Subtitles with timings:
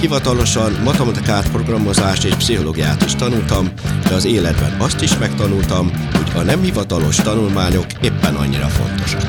[0.00, 3.68] hivatalosan matematikát, programozást és pszichológiát is tanultam,
[4.08, 9.22] de az életben azt is megtanultam, hogy a nem hivatalos tanulmányok éppen annyira fontosak.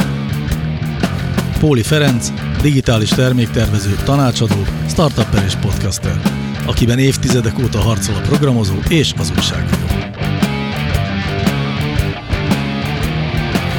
[1.59, 6.21] Póli Ferenc, digitális terméktervező, tanácsadó, startupper és podcaster,
[6.65, 9.85] akiben évtizedek óta harcol a programozó és az újságíró.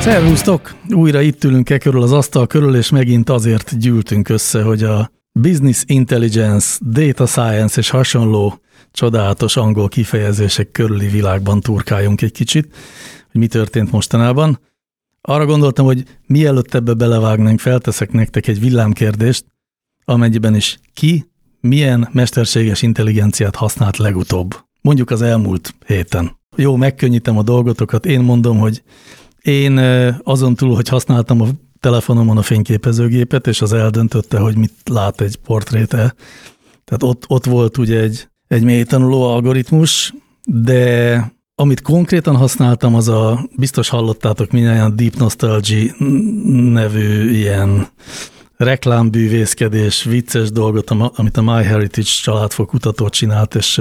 [0.00, 0.74] Szervusztok!
[0.88, 5.10] Újra itt ülünk e körül az asztal körül, és megint azért gyűltünk össze, hogy a
[5.40, 8.60] business intelligence, data science és hasonló
[8.92, 12.76] csodálatos angol kifejezések körüli világban turkáljunk egy kicsit,
[13.32, 14.60] hogy mi történt mostanában.
[15.20, 19.44] Arra gondoltam, hogy mielőtt ebbe belevágnánk, felteszek nektek egy villámkérdést,
[20.04, 24.54] amennyiben is ki milyen mesterséges intelligenciát használt legutóbb.
[24.80, 26.38] Mondjuk az elmúlt héten.
[26.56, 28.82] Jó, megkönnyítem a dolgotokat, én mondom, hogy
[29.42, 29.78] én
[30.22, 31.46] azon túl, hogy használtam a
[31.80, 36.14] telefonomon a fényképezőgépet, és az eldöntötte, hogy mit lát egy portréte.
[36.84, 40.14] Tehát ott, ott volt ugye egy, egy mély tanuló algoritmus,
[40.46, 45.92] de amit konkrétan használtam, az a, biztos hallottátok mindjárt, Deep Nostalgia
[46.72, 47.88] nevű ilyen
[48.56, 53.80] reklámbűvészkedés, vicces dolgot, amit a MyHeritage családfog kutató csinált, és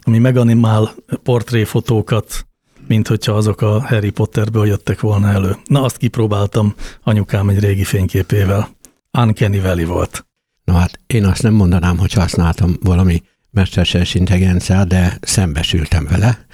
[0.00, 2.46] ami meganimál portréfotókat
[2.88, 5.56] mint hogyha azok a Harry Potterből jöttek volna elő.
[5.64, 8.68] Na, azt kipróbáltam anyukám egy régi fényképével.
[9.18, 10.26] Uncanny Valley volt.
[10.64, 16.46] Na hát én azt nem mondanám, hogy használtam valami mesterséges intelligenciát, de szembesültem vele.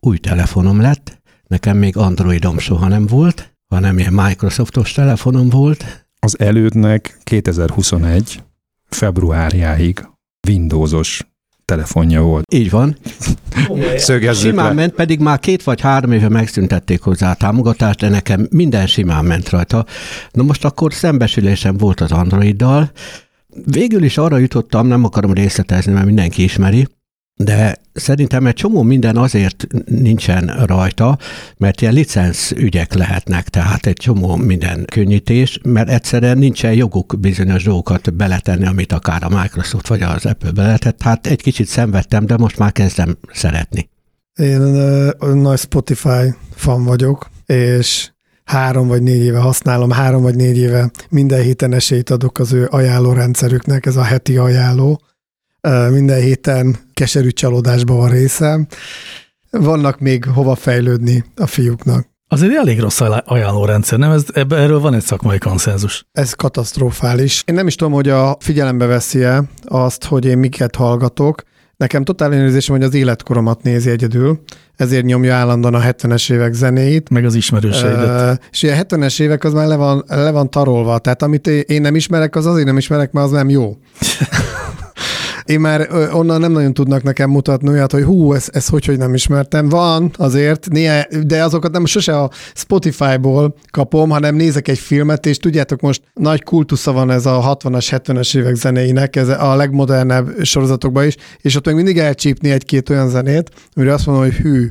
[0.00, 6.06] Új telefonom lett, nekem még Androidom soha nem volt, hanem ilyen Microsoftos telefonom volt.
[6.18, 8.42] Az elődnek 2021
[8.88, 10.08] februárjáig
[10.48, 11.26] Windowsos
[11.66, 12.54] telefonja volt.
[12.54, 12.96] Így van.
[13.96, 14.72] Szögezzük simán le.
[14.72, 19.24] ment, pedig már két vagy három éve megszüntették hozzá a támogatást, de nekem minden simán
[19.24, 19.86] ment rajta.
[20.30, 22.90] Na most akkor szembesülésem volt az Androiddal.
[23.64, 26.86] Végül is arra jutottam, nem akarom részletezni, mert mindenki ismeri,
[27.36, 31.18] de szerintem egy csomó minden azért nincsen rajta,
[31.56, 37.64] mert ilyen licensz ügyek lehetnek, tehát egy csomó minden könnyítés, mert egyszerűen nincsen joguk bizonyos
[37.64, 41.02] dolgokat beletenni, amit akár a Microsoft vagy az Apple beletett.
[41.02, 43.88] Hát egy kicsit szenvedtem, de most már kezdem szeretni.
[44.34, 48.10] Én uh, nagy Spotify fan vagyok, és
[48.44, 52.66] három vagy négy éve használom, három vagy négy éve minden héten esélyt adok az ő
[52.70, 55.00] ajánlórendszerüknek, ez a heti ajánló,
[55.90, 58.66] minden héten keserű csalódásban van részem.
[59.50, 62.06] Vannak még hova fejlődni a fiúknak.
[62.28, 64.10] Az egy elég rossz ajánlórendszer, nem?
[64.10, 66.06] Ez, ebbe, erről van egy szakmai konszenzus.
[66.12, 67.42] Ez katasztrofális.
[67.46, 71.42] Én nem is tudom, hogy a figyelembe veszi-e azt, hogy én miket hallgatok.
[71.76, 74.40] Nekem totál érzésem, hogy az életkoromat nézi egyedül,
[74.76, 77.10] ezért nyomja állandóan a 70-es évek zenéit.
[77.10, 78.32] Meg az ismerőseidet.
[78.32, 80.98] Uh, és a 70-es évek az már le van, le van tarolva.
[80.98, 83.76] Tehát amit én nem ismerek, az azért nem ismerek, mert az nem jó.
[85.46, 88.98] Én már onnan nem nagyon tudnak nekem mutatni olyat, hogy hú, ez, ez hogy, hogy
[88.98, 89.68] nem ismertem.
[89.68, 95.36] Van azért, néha, de azokat nem sose a Spotify-ból kapom, hanem nézek egy filmet, és
[95.36, 101.06] tudjátok, most nagy kultusza van ez a 60-as, 70-es évek zenéinek, ez a legmodernebb sorozatokban
[101.06, 104.68] is, és ott még mindig elcsípni egy-két olyan zenét, amire azt mondom, hogy hű,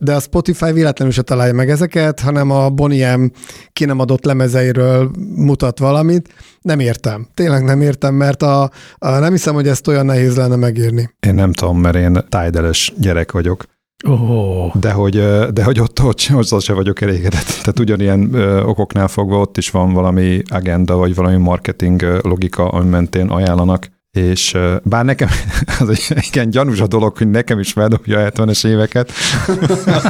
[0.00, 3.30] de a Spotify véletlenül se találja meg ezeket, hanem a Boniem
[3.72, 6.34] ki nem adott lemezeiről mutat valamit.
[6.60, 7.26] Nem értem.
[7.34, 11.10] Tényleg nem értem, mert a, a, nem hiszem, hogy ezt olyan nehéz lenne megírni.
[11.26, 13.64] Én nem tudom, mert én tájdeles gyerek vagyok.
[14.08, 14.76] Oh.
[14.76, 15.14] De hogy,
[15.52, 17.46] de hogy ott, ott, ott se vagyok elégedett.
[17.62, 22.88] Tehát ugyanilyen ö, okoknál fogva ott is van valami agenda, vagy valami marketing logika, ami
[22.88, 25.28] mentén ajánlanak és bár nekem,
[25.80, 29.12] az egy igen gyanús a dolog, hogy nekem is feldobja a 70-es éveket,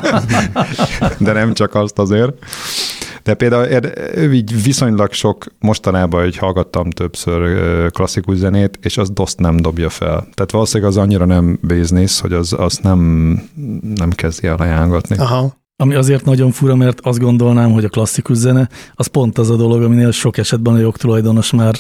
[1.19, 2.33] de nem csak azt azért.
[3.23, 3.83] De például
[4.33, 7.61] így viszonylag sok mostanában, hogy hallgattam többször
[7.91, 10.29] klasszikus zenét, és az DOS nem dobja fel.
[10.35, 13.01] Tehát valószínűleg az annyira nem business, hogy az, az nem,
[13.95, 15.17] nem kezdi el ajánlgatni.
[15.17, 15.55] Aha.
[15.77, 19.57] Ami azért nagyon fura, mert azt gondolnám, hogy a klasszikus zene, az pont az a
[19.57, 21.75] dolog, aminél sok esetben a jogtulajdonos már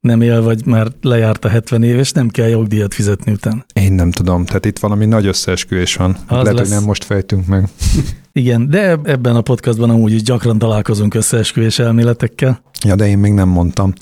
[0.00, 3.64] nem él, vagy már lejárt a 70 év, és nem kell jogdíjat fizetni után.
[3.72, 6.10] Én nem tudom, tehát itt valami nagy összeesküvés van.
[6.10, 6.58] Az Lehet, lesz.
[6.58, 7.68] hogy nem most fejtünk meg.
[8.32, 12.62] Igen, de ebben a podcastban amúgy is gyakran találkozunk összeesküvés elméletekkel.
[12.84, 13.92] Ja, de én még nem mondtam.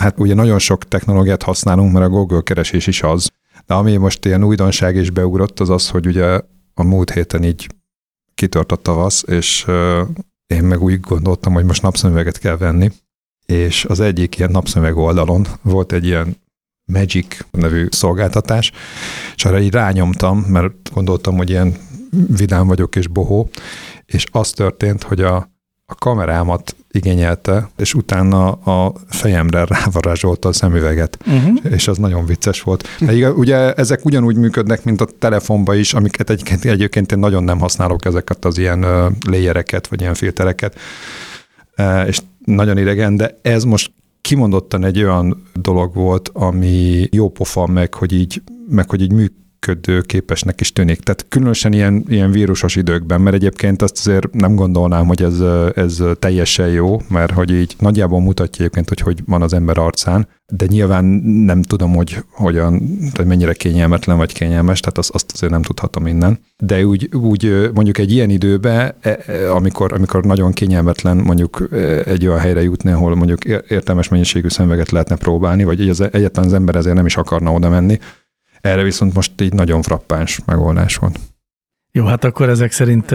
[0.00, 3.30] Hát ugye nagyon sok technológiát használunk, mert a Google keresés is az.
[3.66, 6.40] De ami most ilyen újdonság is beugrott, az az, hogy ugye
[6.74, 7.66] a múlt héten így
[8.34, 9.66] kitört a tavasz, és
[10.46, 12.90] én meg úgy gondoltam, hogy most napszemüveget kell venni,
[13.52, 16.40] és az egyik ilyen napszemüveg oldalon volt egy ilyen
[16.84, 18.72] Magic nevű szolgáltatás,
[19.34, 21.74] és arra így rányomtam, mert gondoltam, hogy ilyen
[22.36, 23.48] vidám vagyok és bohó,
[24.06, 25.36] és az történt, hogy a,
[25.86, 31.72] a kamerámat igényelte, és utána a fejemre rávarázsolta a szemüveget, uh-huh.
[31.72, 32.88] és az nagyon vicces volt.
[33.00, 37.58] De ugye ezek ugyanúgy működnek, mint a telefonban is, amiket egyébként, egyébként én nagyon nem
[37.58, 38.86] használok ezeket az ilyen
[39.26, 40.78] léjereket, vagy ilyen filtereket,
[42.06, 47.94] és nagyon idegen, de ez most kimondottan egy olyan dolog volt, ami jó pofa meg,
[47.94, 49.12] hogy így, meg hogy így
[49.66, 51.00] működik képesnek is tűnik.
[51.00, 55.40] Tehát különösen ilyen, ilyen vírusos időkben, mert egyébként azt azért nem gondolnám, hogy ez,
[55.74, 60.28] ez teljesen jó, mert hogy így nagyjából mutatja egyébként, hogy hogy van az ember arcán,
[60.52, 61.04] de nyilván
[61.44, 66.06] nem tudom, hogy hogyan, tehát mennyire kényelmetlen vagy kényelmes, tehát azt, azt azért nem tudhatom
[66.06, 66.38] innen.
[66.58, 71.68] De úgy, úgy mondjuk egy ilyen időben, e, e, amikor, amikor nagyon kényelmetlen mondjuk
[72.04, 75.80] egy olyan helyre jutni, ahol mondjuk értelmes mennyiségű szemüveget lehetne próbálni, vagy
[76.12, 77.98] egyetlen az ember ezért nem is akarna oda menni,
[78.62, 81.12] erre viszont most így nagyon frappáns megoldás van.
[81.92, 83.14] Jó, hát akkor ezek szerint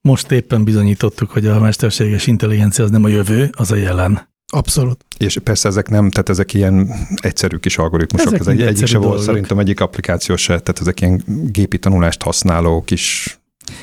[0.00, 4.30] most éppen bizonyítottuk, hogy a mesterséges intelligencia az nem a jövő, az a jelen.
[4.52, 5.04] Abszolút.
[5.18, 8.26] És persze ezek nem, tehát ezek ilyen egyszerű kis algoritmusok.
[8.26, 11.22] Ezek Ez egy, egyik se volt szerintem egyik applikáció se, tehát ezek ilyen
[11.52, 13.36] gépi tanulást használó kis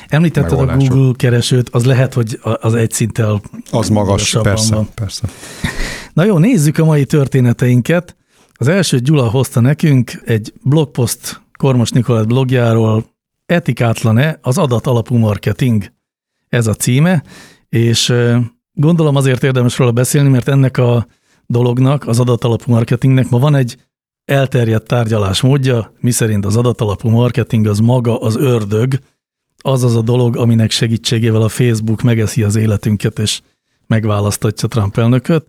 [0.08, 3.40] Említetted a Google keresőt, az lehet, hogy az egy szinttel
[3.70, 4.88] Az magas, persze, van.
[4.94, 5.28] persze.
[6.12, 8.16] Na jó, nézzük a mai történeteinket.
[8.60, 13.04] Az első Gyula hozta nekünk egy blogpost Kormos Nikolát blogjáról,
[13.46, 15.92] etikátlan-e az adat alapú marketing?
[16.48, 17.22] Ez a címe,
[17.68, 18.12] és
[18.72, 21.06] gondolom azért érdemes róla beszélni, mert ennek a
[21.46, 23.76] dolognak, az adatalapú marketingnek ma van egy
[24.24, 28.98] elterjedt tárgyalás módja, miszerint az adatalapú marketing az maga az ördög,
[29.62, 33.40] az az a dolog, aminek segítségével a Facebook megeszi az életünket, és
[33.86, 35.46] megválasztatja Trump elnököt.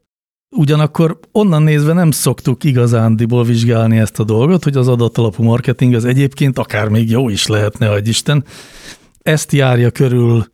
[0.55, 6.05] Ugyanakkor onnan nézve nem szoktuk igazándiból vizsgálni ezt a dolgot, hogy az adatalapú marketing az
[6.05, 8.43] egyébként akár még jó is lehetne, hogy Isten.
[9.21, 10.45] Ezt járja körül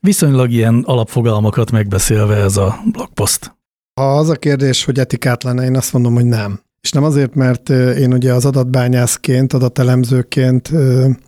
[0.00, 3.56] viszonylag ilyen alapfogalmakat megbeszélve ez a blogpost.
[4.00, 6.60] Ha az a kérdés, hogy etikátlan, én azt mondom, hogy nem.
[6.80, 10.70] És nem azért, mert én ugye az adatbányászként, adatelemzőként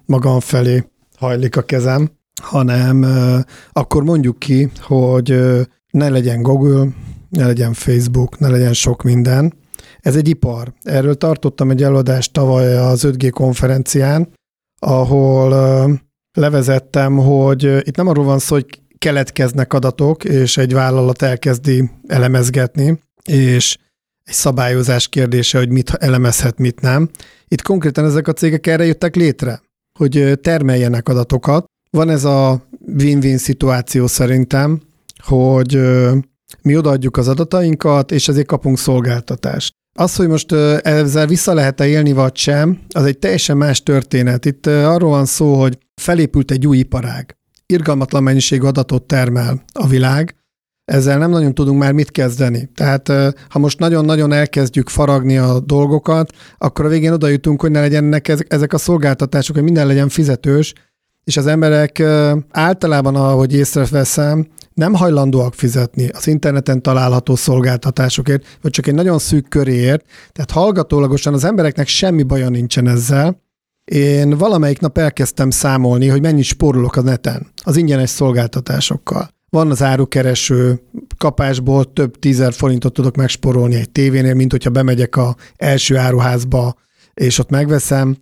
[0.06, 0.84] magam felé
[1.18, 2.10] hajlik a kezem,
[2.42, 3.06] hanem
[3.72, 5.40] akkor mondjuk ki, hogy
[5.90, 6.88] ne legyen Google,
[7.28, 9.54] ne legyen Facebook, ne legyen sok minden.
[10.00, 10.72] Ez egy ipar.
[10.82, 14.32] Erről tartottam egy előadást tavaly az 5G konferencián,
[14.78, 15.50] ahol
[16.32, 23.00] levezettem, hogy itt nem arról van szó, hogy keletkeznek adatok, és egy vállalat elkezdi elemezgetni,
[23.24, 23.78] és
[24.24, 27.10] egy szabályozás kérdése, hogy mit elemezhet, mit nem.
[27.48, 29.60] Itt konkrétan ezek a cégek erre jöttek létre,
[29.98, 31.64] hogy termeljenek adatokat.
[31.90, 32.66] Van ez a
[32.98, 34.80] win-win szituáció szerintem,
[35.24, 35.80] hogy
[36.62, 39.74] mi odaadjuk az adatainkat, és ezért kapunk szolgáltatást.
[39.98, 44.44] Az, hogy most ezzel vissza lehet-e élni, vagy sem, az egy teljesen más történet.
[44.44, 47.36] Itt arról van szó, hogy felépült egy új iparág.
[47.66, 50.36] Irgalmatlan mennyiségű adatot termel a világ,
[50.92, 52.70] ezzel nem nagyon tudunk már mit kezdeni.
[52.74, 53.08] Tehát
[53.48, 58.28] ha most nagyon-nagyon elkezdjük faragni a dolgokat, akkor a végén oda jutunk, hogy ne legyenek
[58.48, 60.72] ezek a szolgáltatások, hogy minden legyen fizetős,
[61.24, 62.02] és az emberek
[62.50, 64.46] általában, ahogy észreveszem,
[64.76, 71.34] nem hajlandóak fizetni az interneten található szolgáltatásokért, vagy csak egy nagyon szűk köréért, tehát hallgatólagosan
[71.34, 73.42] az embereknek semmi baja nincsen ezzel.
[73.84, 79.28] Én valamelyik nap elkezdtem számolni, hogy mennyit spórolok a neten, az ingyenes szolgáltatásokkal.
[79.50, 80.82] Van az árukereső,
[81.18, 86.74] kapásból több tízer forintot tudok megsporolni egy tévénél, mint hogyha bemegyek a első áruházba,
[87.14, 88.16] és ott megveszem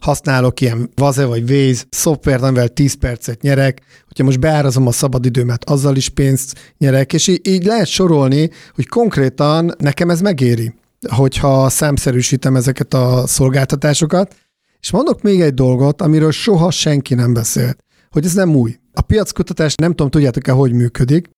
[0.00, 5.64] használok ilyen Vaze vagy Waze szoftvert, amivel 10 percet nyerek, hogyha most beárazom a szabadidőmet,
[5.64, 10.74] azzal is pénzt nyerek, és így, így lehet sorolni, hogy konkrétan nekem ez megéri,
[11.08, 14.36] hogyha számszerűsítem ezeket a szolgáltatásokat.
[14.80, 18.78] És mondok még egy dolgot, amiről soha senki nem beszélt, hogy ez nem új.
[18.92, 21.30] A piackutatás nem tudom, tudjátok-e, hogy működik.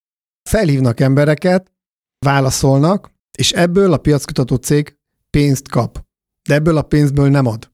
[0.51, 1.73] Felhívnak embereket,
[2.19, 4.97] válaszolnak, és ebből a piackutató cég
[5.31, 6.05] pénzt kap.
[6.49, 7.72] De ebből a pénzből nem ad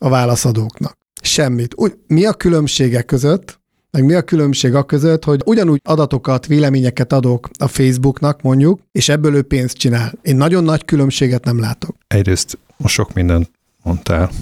[0.00, 0.96] a válaszadóknak.
[1.22, 1.72] Semmit.
[1.76, 7.12] Úgy, mi a különbségek között, meg mi a különbség a között, hogy ugyanúgy adatokat, véleményeket
[7.12, 10.12] adok a Facebooknak mondjuk, és ebből ő pénzt csinál.
[10.22, 11.96] Én nagyon nagy különbséget nem látok.
[12.06, 13.50] Egyrészt most sok mindent
[13.82, 14.30] mondtál.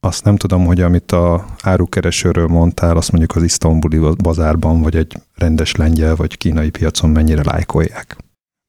[0.00, 5.16] Azt nem tudom, hogy amit a árukeresőről mondtál, azt mondjuk az isztambuli bazárban, vagy egy
[5.34, 8.16] rendes lengyel, vagy kínai piacon mennyire lájkolják.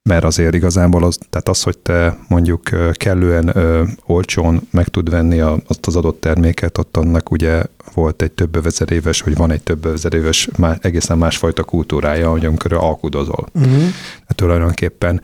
[0.10, 5.40] Mert azért igazából az, tehát az, hogy te mondjuk kellően ö, olcsón meg tud venni
[5.40, 9.52] a, azt az adott terméket, ott annak ugye volt egy több ezer éves, vagy van
[9.52, 13.48] egy több ezer éves, má, egészen másfajta kultúrája, hogy amikor alkudozol.
[13.54, 13.84] Uh-huh.
[14.28, 15.22] Hát tulajdonképpen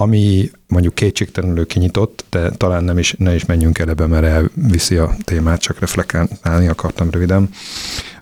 [0.00, 4.96] ami mondjuk kétségtelenül kinyitott, de talán nem is, ne is menjünk el ebbe, mert elviszi
[4.96, 7.50] a témát, csak reflektálni akartam röviden,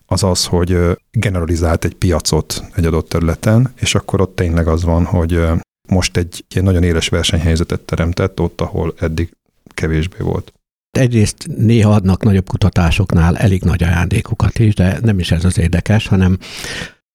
[0.07, 0.79] az az, hogy
[1.11, 5.41] generalizált egy piacot egy adott területen, és akkor ott tényleg az van, hogy
[5.89, 9.31] most egy ilyen nagyon éles versenyhelyzetet teremtett ott, ahol eddig
[9.75, 10.53] kevésbé volt.
[10.91, 16.07] Egyrészt néha adnak nagyobb kutatásoknál elég nagy ajándékokat is, de nem is ez az érdekes,
[16.07, 16.39] hanem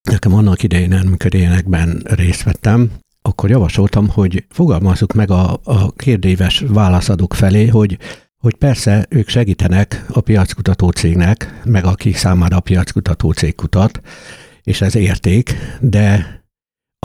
[0.10, 6.64] nekem annak idején, amikor énekben részt vettem, akkor javasoltam, hogy fogalmazzuk meg a, a kérdéves
[6.68, 7.98] válaszadók felé, hogy
[8.42, 14.02] hogy persze ők segítenek a piackutató cégnek, meg aki számára a piackutató cég kutat,
[14.64, 16.41] és ez érték, de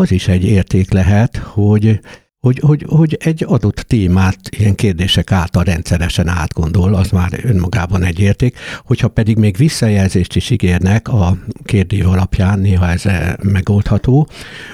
[0.00, 2.00] az is egy érték lehet, hogy
[2.40, 8.18] hogy, hogy, hogy egy adott témát ilyen kérdések által rendszeresen átgondol, az már önmagában egy
[8.20, 8.58] érték.
[8.84, 13.02] Hogyha pedig még visszajelzést is ígérnek a kérdés alapján, néha ez
[13.42, 14.28] megoldható,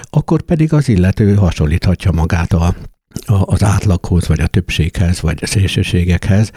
[0.09, 2.75] akkor pedig az illető hasonlíthatja magát a,
[3.25, 6.51] a, az átlaghoz, vagy a többséghez, vagy a szélsőségekhez.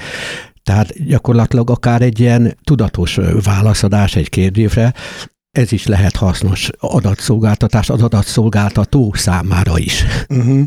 [0.62, 4.94] Tehát gyakorlatilag akár egy ilyen tudatos válaszadás egy kérdésre,
[5.56, 10.04] ez is lehet hasznos adatszolgáltatás az adatszolgáltató számára is.
[10.28, 10.64] Uh-huh.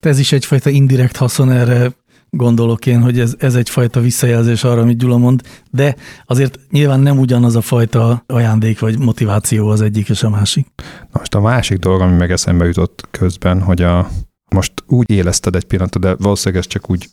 [0.00, 1.92] Ez is egyfajta indirekt haszon erre
[2.30, 7.18] gondolok én, hogy ez, ez egyfajta visszajelzés arra, amit Gyula mond, de azért nyilván nem
[7.18, 10.66] ugyanaz a fajta ajándék vagy motiváció az egyik és a másik.
[11.00, 14.08] Na most a másik dolog, ami meg eszembe jutott közben, hogy a,
[14.50, 17.08] most úgy éleszted egy pillanatot, de valószínűleg ez csak úgy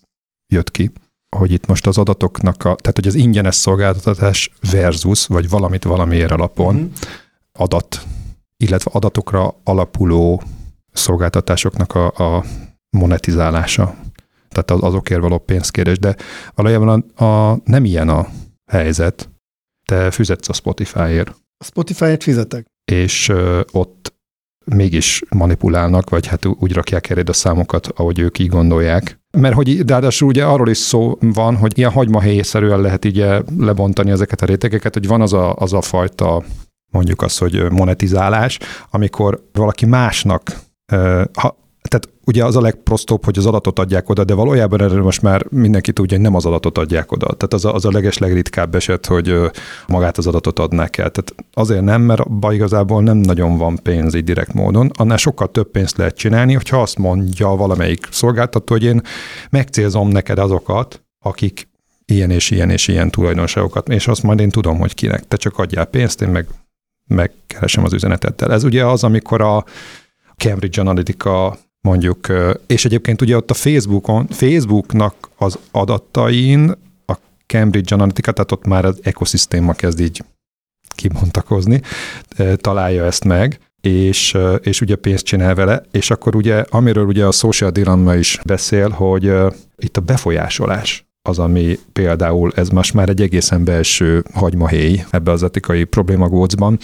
[0.53, 0.91] jött ki,
[1.33, 6.31] hogy itt most az adatoknak, a, tehát hogy az ingyenes szolgáltatás versus, vagy valamit valamiért
[6.31, 6.85] alapon mm.
[7.51, 8.05] adat,
[8.57, 10.43] illetve adatokra alapuló
[10.91, 12.43] szolgáltatásoknak a, a
[12.89, 13.95] monetizálása.
[14.49, 16.15] Tehát azokért való pénzkérés, de
[16.55, 18.27] valójában a, a, nem ilyen a
[18.65, 19.29] helyzet.
[19.85, 21.29] Te fizetsz a Spotify-ért.
[21.57, 22.65] A Spotify-ért fizetek.
[22.85, 24.13] És ö, ott
[24.65, 29.21] mégis manipulálnak, vagy hát úgy rakják eléd a számokat, ahogy ők így gondolják.
[29.37, 33.25] Mert hogy ráadásul ugye arról is szó van, hogy ilyen hagymahéjszerűen lehet így
[33.57, 36.43] lebontani ezeket a rétegeket, hogy van az a, az a fajta
[36.91, 38.59] mondjuk az, hogy monetizálás,
[38.91, 40.59] amikor valaki másnak,
[41.33, 41.57] ha,
[41.89, 45.45] tehát ugye az a legprostóbb, hogy az adatot adják oda, de valójában erről most már
[45.49, 47.25] mindenki tudja, hogy nem az adatot adják oda.
[47.25, 49.35] Tehát az a, az a leges legritkább eset, hogy
[49.87, 51.09] magát az adatot adnák el.
[51.11, 54.91] Tehát azért nem, mert abban igazából nem nagyon van pénz így direkt módon.
[54.93, 59.01] Annál sokkal több pénzt lehet csinálni, hogyha azt mondja valamelyik szolgáltató, hogy én
[59.49, 61.67] megcélzom neked azokat, akik
[62.05, 65.27] ilyen és ilyen és ilyen tulajdonságokat, és azt majd én tudom, hogy kinek.
[65.27, 66.47] Te csak adjál pénzt, én meg
[67.07, 68.53] megkeresem az üzenetettel.
[68.53, 69.65] Ez ugye az, amikor a
[70.37, 72.27] Cambridge Analytica mondjuk,
[72.67, 76.71] és egyébként ugye ott a Facebookon, Facebooknak az adatain
[77.05, 77.13] a
[77.47, 80.23] Cambridge Analytica, tehát ott már az ekoszisztéma kezd így
[80.95, 81.81] kibontakozni,
[82.55, 87.31] találja ezt meg, és, és ugye pénzt csinál vele, és akkor ugye, amiről ugye a
[87.31, 89.31] social dilemma is beszél, hogy
[89.77, 95.43] itt a befolyásolás az, ami például, ez most már egy egészen belső hagymahéj ebbe az
[95.43, 96.79] etikai problémagócban,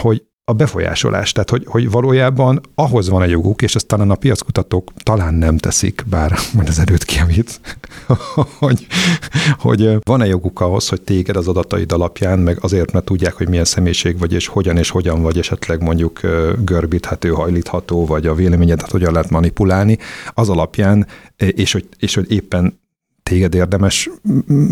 [0.00, 1.32] hogy a befolyásolás.
[1.32, 5.56] Tehát, hogy, hogy valójában ahhoz van a joguk, és ezt talán a piackutatók talán nem
[5.56, 7.60] teszik, bár majd az erőt kiavít,
[8.58, 8.86] hogy,
[9.58, 13.64] hogy van-e joguk ahhoz, hogy téged az adataid alapján, meg azért, mert tudják, hogy milyen
[13.64, 16.20] személyiség vagy, és hogyan és hogyan vagy esetleg mondjuk
[16.64, 19.98] görbíthető, hajlítható, vagy a véleményedet hogyan lehet manipulálni,
[20.34, 22.80] az alapján, és hogy, és hogy éppen
[23.22, 24.10] téged érdemes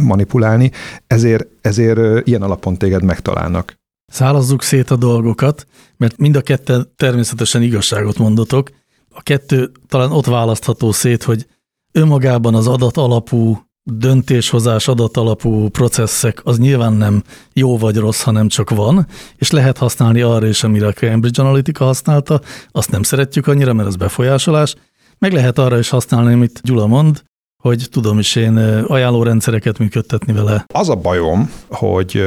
[0.02, 0.70] manipulálni,
[1.06, 3.74] ezért, ezért ilyen alapon téged megtalálnak.
[4.06, 8.70] Szállazzuk szét a dolgokat, mert mind a ketten természetesen igazságot mondotok.
[9.10, 11.46] A kettő talán ott választható szét, hogy
[11.92, 17.22] önmagában az adat alapú döntéshozás, adatalapú processzek az nyilván nem
[17.52, 21.84] jó vagy rossz, hanem csak van, és lehet használni arra is, amire a Cambridge Analytica
[21.84, 24.74] használta, azt nem szeretjük annyira, mert ez befolyásolás,
[25.18, 27.22] meg lehet arra is használni, amit Gyula mond,
[27.62, 30.64] hogy tudom is én ajánlórendszereket működtetni vele.
[30.74, 32.24] Az a bajom, hogy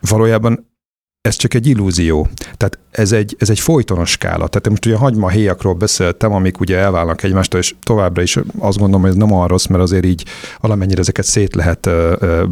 [0.00, 0.69] valójában
[1.22, 2.28] ez csak egy illúzió.
[2.56, 4.48] Tehát ez egy, ez egy folytonos skála.
[4.48, 9.00] Tehát most ugye a hagyma beszéltem, amik ugye elválnak egymástól, és továbbra is azt gondolom,
[9.00, 10.24] hogy ez nem olyan rossz, mert azért így
[10.60, 11.90] valamennyire ezeket szét lehet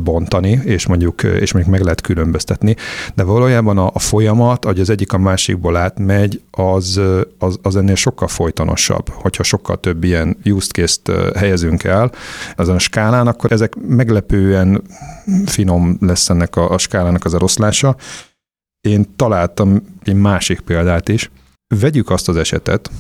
[0.03, 2.77] bontani, és mondjuk, és mondjuk meg lehet különböztetni.
[3.15, 7.01] De valójában a, a folyamat, hogy az egyik a másikból átmegy, az,
[7.39, 9.09] az, az ennél sokkal folytonosabb.
[9.09, 12.13] Hogyha sokkal több ilyen use case-t helyezünk el
[12.57, 14.83] ezen a skálán, akkor ezek meglepően
[15.47, 17.97] finom lesz ennek a, a skálának az eloszlása,
[18.89, 21.31] én találtam egy másik példát is.
[21.81, 22.91] Vegyük azt az esetet,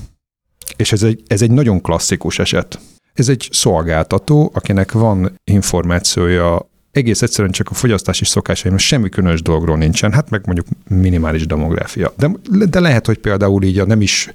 [0.77, 2.81] És ez egy, ez egy nagyon klasszikus eset.
[3.15, 9.77] Ez egy szolgáltató, akinek van információja egész egyszerűen csak a fogyasztási szokásaim, semmi különös dologról
[9.77, 12.13] nincsen, hát meg mondjuk minimális demográfia.
[12.17, 12.31] De,
[12.71, 14.31] de lehet, hogy például így a nem is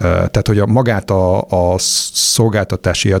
[0.00, 1.74] tehát, hogy a magát a, a
[2.12, 3.12] szolgáltatási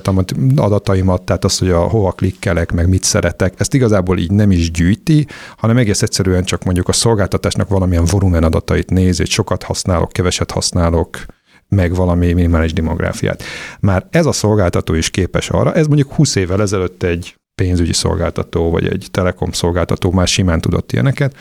[0.56, 4.70] adataimat, tehát azt, hogy a hova klikkelek, meg mit szeretek, ezt igazából így nem is
[4.70, 10.12] gyűjti, hanem egész egyszerűen csak mondjuk a szolgáltatásnak valamilyen volumen adatait néz, hogy sokat használok,
[10.12, 11.24] keveset használok,
[11.68, 13.42] meg valami minimális demográfiát.
[13.80, 18.70] Már ez a szolgáltató is képes arra, ez mondjuk 20 évvel ezelőtt egy pénzügyi szolgáltató,
[18.70, 21.36] vagy egy telekom szolgáltató már simán tudott ilyeneket,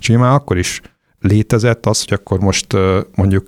[0.00, 0.80] és már akkor is
[1.18, 2.76] létezett az, hogy akkor most
[3.14, 3.44] mondjuk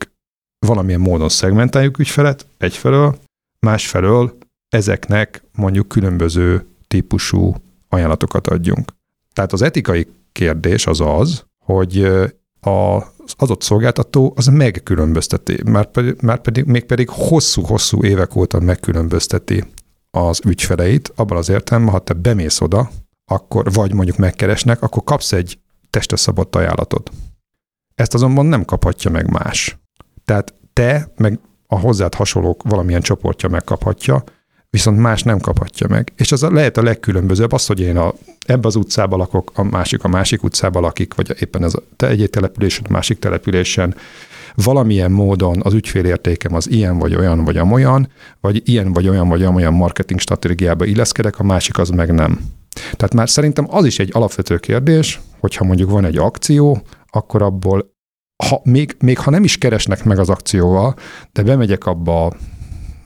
[0.67, 3.19] valamilyen módon szegmentáljuk ügyfelet egyfelől,
[3.59, 4.37] másfelől
[4.69, 7.55] ezeknek mondjuk különböző típusú
[7.89, 8.93] ajánlatokat adjunk.
[9.33, 12.03] Tehát az etikai kérdés az az, hogy
[12.61, 19.65] az adott szolgáltató az megkülönbözteti, már pedig, már pedig még pedig hosszú-hosszú évek óta megkülönbözteti
[20.11, 22.91] az ügyfeleit, abban az értelemben, ha te bemész oda,
[23.25, 25.59] akkor vagy mondjuk megkeresnek, akkor kapsz egy
[25.91, 27.11] testre szabott ajánlatot.
[27.95, 29.82] Ezt azonban nem kaphatja meg más.
[30.25, 34.25] Tehát te, meg a hozzád hasonlók valamilyen csoportja megkaphatja,
[34.71, 36.13] viszont más nem kaphatja meg.
[36.17, 38.13] És az a, lehet a legkülönbözőbb az, hogy én a,
[38.47, 42.09] ebbe az utcába lakok, a másik a másik utcába lakik, vagy éppen ez a, te
[42.09, 43.95] egy településen, a másik településen,
[44.55, 48.09] valamilyen módon az ügyfélértékem az ilyen vagy olyan vagy amolyan,
[48.41, 52.41] vagy ilyen vagy olyan vagy amolyan marketing stratégiába illeszkedek, a másik az meg nem.
[52.73, 57.92] Tehát már szerintem az is egy alapvető kérdés, hogyha mondjuk van egy akció, akkor abból
[58.49, 60.95] ha, még, még ha nem is keresnek meg az akcióval,
[61.33, 62.33] de bemegyek abba a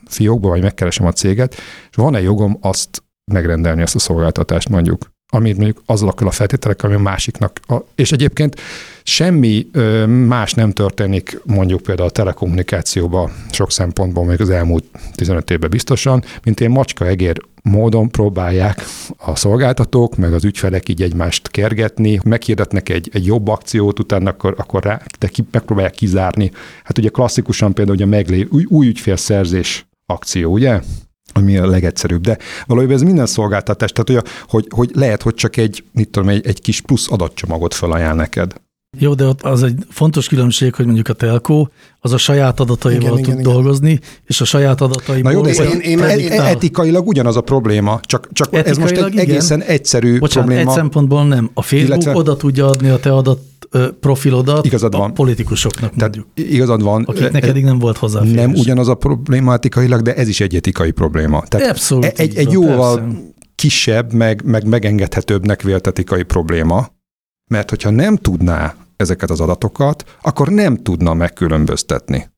[0.06, 1.54] fiókba, vagy megkeresem a céget,
[1.90, 3.02] és van-e jogom azt
[3.32, 7.60] megrendelni ezt a szolgáltatást mondjuk, amit mondjuk azzal a feltételekkel, ami a másiknak.
[7.68, 8.60] A, és egyébként
[9.02, 9.66] semmi
[10.06, 16.24] más nem történik mondjuk például a telekommunikációban sok szempontból még az elmúlt 15 évben biztosan,
[16.42, 18.84] mint én macska-egér módon próbálják
[19.16, 24.54] a szolgáltatók, meg az ügyfelek így egymást kergetni, meghirdetnek egy, egy jobb akciót, utána akkor,
[24.58, 26.50] akkor rá, de ki, megpróbálják kizárni.
[26.84, 30.80] Hát ugye klasszikusan például ugye meglé, új, új ügyfélszerzés akció, ugye?
[31.36, 32.20] Ami a legegyszerűbb.
[32.20, 36.28] De valójában ez minden szolgáltatás, tehát hogy, hogy, hogy lehet, hogy csak egy, mit tudom,
[36.28, 38.52] egy, egy kis plusz adatcsomagot felajánl neked.
[38.98, 41.70] Jó, de ott az egy fontos különbség, hogy mondjuk a telkó
[42.00, 44.02] az a saját adataival igen, tud igen, dolgozni, igen.
[44.24, 45.32] és a saját adataival...
[45.32, 49.12] Na jó, de én, én, én, etikailag ugyanaz a probléma, csak, csak ez most egy
[49.12, 49.18] igen.
[49.18, 50.70] egészen egyszerű Bocsánat, probléma.
[50.70, 51.50] egy szempontból nem.
[51.54, 53.38] A Facebook illetve, oda tudja adni a te adat
[54.00, 55.10] profilodat igazad van.
[55.10, 57.04] a politikusoknak Tehát igazad van.
[57.04, 58.22] Akiknek eddig nem volt hozzá.
[58.22, 61.42] Nem ugyanaz a probléma etikailag, de ez is egy etikai probléma.
[61.42, 62.04] Tehát Abszolút.
[62.04, 63.18] Egy, egy jóval persze.
[63.54, 66.94] kisebb, meg, meg megengedhetőbbnek vélt etikai probléma,
[67.48, 72.30] mert hogyha nem tudná ezeket az adatokat, akkor nem tudna megkülönböztetni.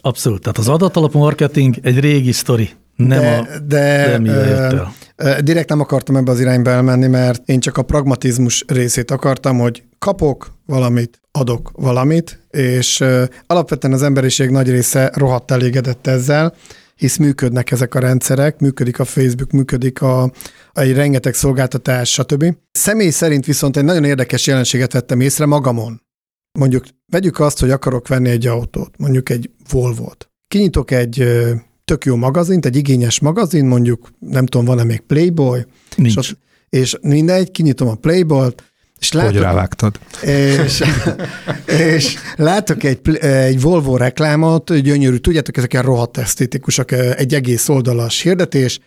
[0.00, 0.40] Abszolút.
[0.40, 2.70] Tehát az adatalapú marketing egy régi sztori.
[2.96, 7.60] Nem de, a, de, de ö, direkt nem akartam ebbe az irányba elmenni, mert én
[7.60, 14.50] csak a pragmatizmus részét akartam, hogy kapok valamit, adok valamit, és ö, alapvetően az emberiség
[14.50, 16.54] nagy része rohadt elégedett ezzel,
[16.96, 20.32] hisz működnek ezek a rendszerek, működik a Facebook, működik a,
[20.72, 22.56] egy rengeteg szolgáltatás, stb.
[22.72, 26.02] Személy szerint viszont egy nagyon érdekes jelenséget vettem észre magamon.
[26.58, 30.30] Mondjuk vegyük azt, hogy akarok venni egy autót, mondjuk egy Volvo-t.
[30.48, 31.24] Kinyitok egy
[31.84, 35.64] tök jó magazint, egy igényes magazin, mondjuk nem tudom, van-e még Playboy,
[35.96, 36.16] Nincs.
[36.16, 36.34] És,
[36.68, 38.62] és mindegy, kinyitom a Playboy-t,
[38.98, 39.98] és látok, hogy rávágtad?
[40.22, 40.82] És,
[41.96, 48.20] és látok egy, egy Volvo reklámot, gyönyörű, tudjátok, ezek ilyen rohadt esztétikusak, egy egész oldalas
[48.20, 48.80] hirdetés,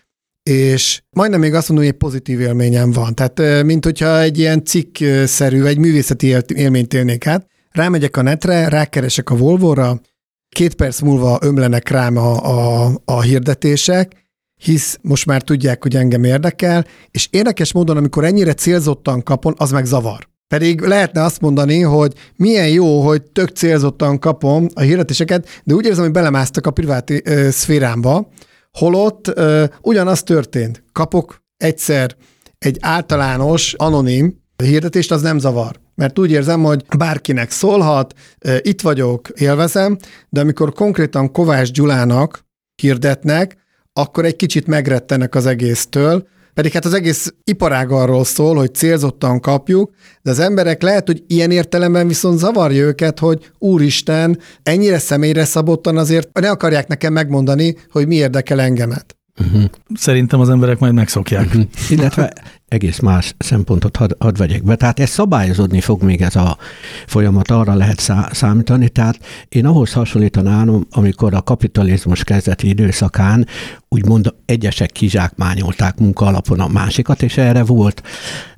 [0.44, 3.16] és majdnem még azt mondom, hogy egy pozitív élményem van.
[3.16, 7.48] Tehát, mint hogyha egy ilyen cikkszerű, egy művészeti élményt élnék át.
[7.72, 10.02] Rámegyek a netre, rákeresek a Volvo-ra,
[10.50, 14.29] két perc múlva ömlenek rám a, a, a hirdetések,
[14.60, 19.72] hisz most már tudják, hogy engem érdekel, és érdekes módon, amikor ennyire célzottan kapon, az
[19.72, 20.28] meg zavar.
[20.48, 25.86] Pedig lehetne azt mondani, hogy milyen jó, hogy tök célzottan kapom a hirdetéseket, de úgy
[25.86, 28.30] érzem, hogy belemásztak a privát ö, szférámba,
[28.72, 30.84] holott ö, ugyanaz történt.
[30.92, 32.16] Kapok egyszer
[32.58, 35.80] egy általános, anonim hirdetést, az nem zavar.
[35.96, 38.14] Mert úgy érzem, hogy bárkinek szólhat,
[38.62, 39.98] itt vagyok, élvezem,
[40.30, 42.46] de amikor konkrétan Kovács Gyulának
[42.76, 43.58] hirdetnek,
[44.00, 49.40] akkor egy kicsit megrettenek az egésztől, pedig hát az egész iparág arról szól, hogy célzottan
[49.40, 55.46] kapjuk, de az emberek lehet, hogy ilyen értelemben viszont zavarja őket, hogy úristen, ennyire személyre
[55.46, 59.18] szabottan azért ne akarják nekem megmondani, hogy mi érdekel engemet.
[59.40, 59.64] Uh-huh.
[59.94, 61.46] Szerintem az emberek majd megszokják.
[61.46, 61.64] Uh-huh.
[61.90, 62.34] Illetve
[62.70, 64.76] egész más szempontot had, had vegyek be.
[64.76, 66.58] Tehát ez szabályozódni fog még ez a
[67.06, 68.90] folyamat, arra lehet szá, számítani.
[68.90, 73.48] Tehát én ahhoz hasonlítanám, amikor a kapitalizmus kezdeti időszakán
[73.88, 78.04] úgymond egyesek kizsákmányolták munka alapon a másikat, és erre volt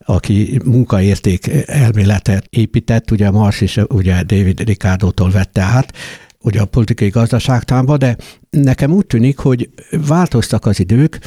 [0.06, 5.94] aki munkaérték elméletet épített, ugye Mars is ugye David Ricardo-tól vette át,
[6.42, 8.18] ugye a politikai gazdaságtámba, de
[8.50, 9.70] nekem úgy tűnik, hogy
[10.08, 11.20] változtak az idők,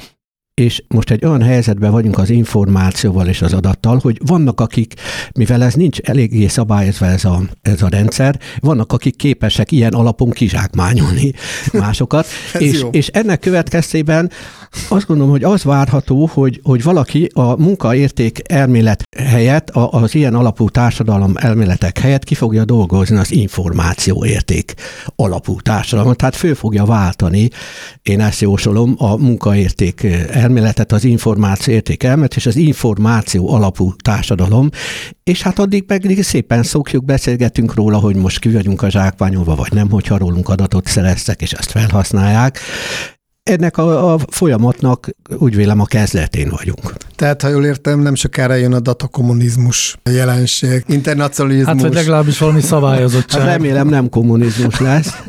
[0.54, 4.94] és most egy olyan helyzetben vagyunk az információval és az adattal, hogy vannak akik,
[5.34, 10.30] mivel ez nincs eléggé szabályozva ez a, ez a rendszer, vannak akik képesek ilyen alapon
[10.30, 11.32] kizsákmányolni
[11.72, 12.26] másokat,
[12.58, 14.30] és, és ennek következtében
[14.88, 20.68] azt gondolom, hogy az várható, hogy, hogy valaki a munkaérték elmélet helyett, az ilyen alapú
[20.68, 24.74] társadalom elméletek helyett ki fogja dolgozni az információérték
[25.16, 27.48] alapú társadalmat, tehát fő fogja váltani,
[28.02, 30.06] én ezt jósolom, a munkaérték
[30.44, 34.68] elméletet, az információ érték elmélet, és az információ alapú társadalom,
[35.24, 39.72] és hát addig meg szépen szokjuk, beszélgetünk róla, hogy most ki vagyunk a zsákmányolva, vagy
[39.72, 42.58] nem, hogyha rólunk adatot szereztek, és ezt felhasználják.
[43.42, 46.92] Ennek a, a folyamatnak úgy vélem a kezdetén vagyunk.
[47.16, 51.72] Tehát, ha jól értem, nem sokára jön a datakommunizmus jelenség, internacionalizmus.
[51.72, 53.40] Hát, vagy legalábbis valami szabályozottság.
[53.40, 55.22] Hát remélem nem kommunizmus lesz.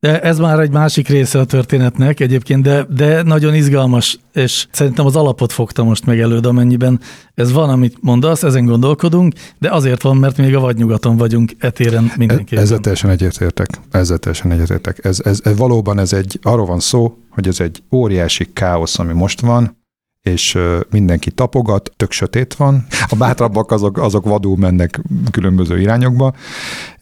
[0.00, 5.06] De ez már egy másik része a történetnek egyébként, de, de nagyon izgalmas, és szerintem
[5.06, 7.00] az alapot fogta most meg előd, amennyiben
[7.34, 12.12] ez van, amit mondasz, ezen gondolkodunk, de azért van, mert még a vadnyugaton vagyunk etéren
[12.16, 12.64] mindenképpen.
[12.64, 13.68] Ezzel teljesen egyetértek.
[13.90, 15.04] Ezzel teljesen egyetértek.
[15.04, 19.12] Ez, ez, ez, valóban ez egy, arról van szó, hogy ez egy óriási káosz, ami
[19.12, 19.76] most van,
[20.22, 20.58] és
[20.90, 22.86] mindenki tapogat, tök sötét van.
[23.08, 25.00] A bátrabbak azok, azok vadul mennek
[25.30, 26.34] különböző irányokba,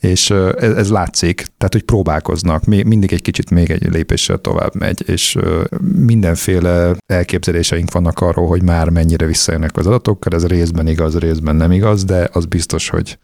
[0.00, 5.09] és ez, ez látszik, tehát hogy próbálkoznak, mindig egy kicsit még egy lépéssel tovább megy,
[5.09, 5.38] és
[5.96, 11.72] mindenféle elképzeléseink vannak arról, hogy már mennyire visszajönnek az adatokkal, ez részben igaz, részben nem
[11.72, 13.18] igaz, de az biztos, hogy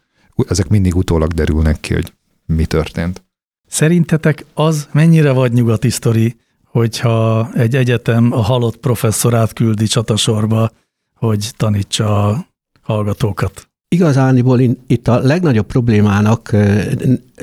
[0.49, 2.13] ezek mindig utólag derülnek ki, hogy
[2.45, 3.23] mi történt.
[3.67, 6.35] Szerintetek az mennyire vagy nyugati sztori,
[6.73, 10.71] hogyha egy egyetem a halott professzorát küldi csatasorba,
[11.15, 12.45] hogy tanítsa a
[12.81, 13.67] hallgatókat.
[13.87, 16.51] Igazániból itt a legnagyobb problémának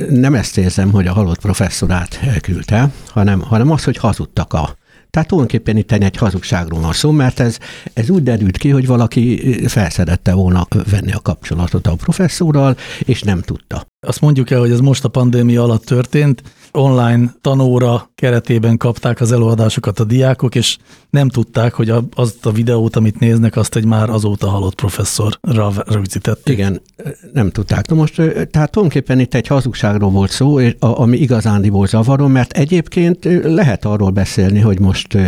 [0.08, 4.78] nem ezt érzem, hogy a halott professzorát küldte, hanem, hanem az, hogy hazudtak a
[5.10, 7.58] tehát tulajdonképpen itt egy hazugságról van szó, mert ez,
[7.92, 13.40] ez úgy derült ki, hogy valaki felszedette volna venni a kapcsolatot a professzorral, és nem
[13.40, 13.86] tudta.
[14.06, 19.32] Azt mondjuk el, hogy ez most a pandémia alatt történt, online tanóra keretében kapták az
[19.32, 20.76] előadásokat a diákok, és
[21.10, 26.58] nem tudták, hogy azt a videót, amit néznek, azt egy már azóta halott professzorra rögzítették.
[26.58, 26.80] Igen,
[27.32, 27.88] nem tudták.
[27.88, 33.84] Na most, tehát tulajdonképpen itt egy hazugságról volt szó, ami igazándiból zavaró, mert egyébként lehet
[33.84, 35.18] arról beszélni, hogy most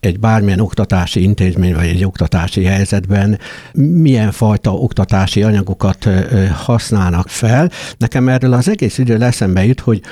[0.00, 3.38] egy bármilyen oktatási intézmény vagy egy oktatási helyzetben
[3.72, 6.08] milyen fajta oktatási anyagokat
[6.52, 7.70] használnak fel.
[7.98, 10.02] Nekem erről az egész idő eszembe jut, hogy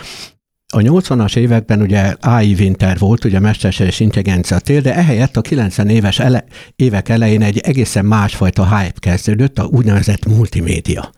[0.74, 5.88] a 80-as években ugye AI Winter volt, ugye mesterséges intelligencia tér, de ehelyett a 90
[5.88, 6.44] éves ele,
[6.76, 11.10] évek elején egy egészen másfajta hype kezdődött, a úgynevezett multimédia.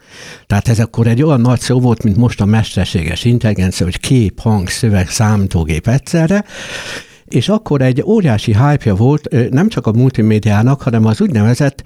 [0.46, 4.40] Tehát ez akkor egy olyan nagy szó volt, mint most a mesterséges intelligencia, hogy kép,
[4.40, 6.44] hang, szöveg, számítógép egyszerre,
[7.24, 11.82] és akkor egy óriási hype volt nem csak a multimédiának, hanem az úgynevezett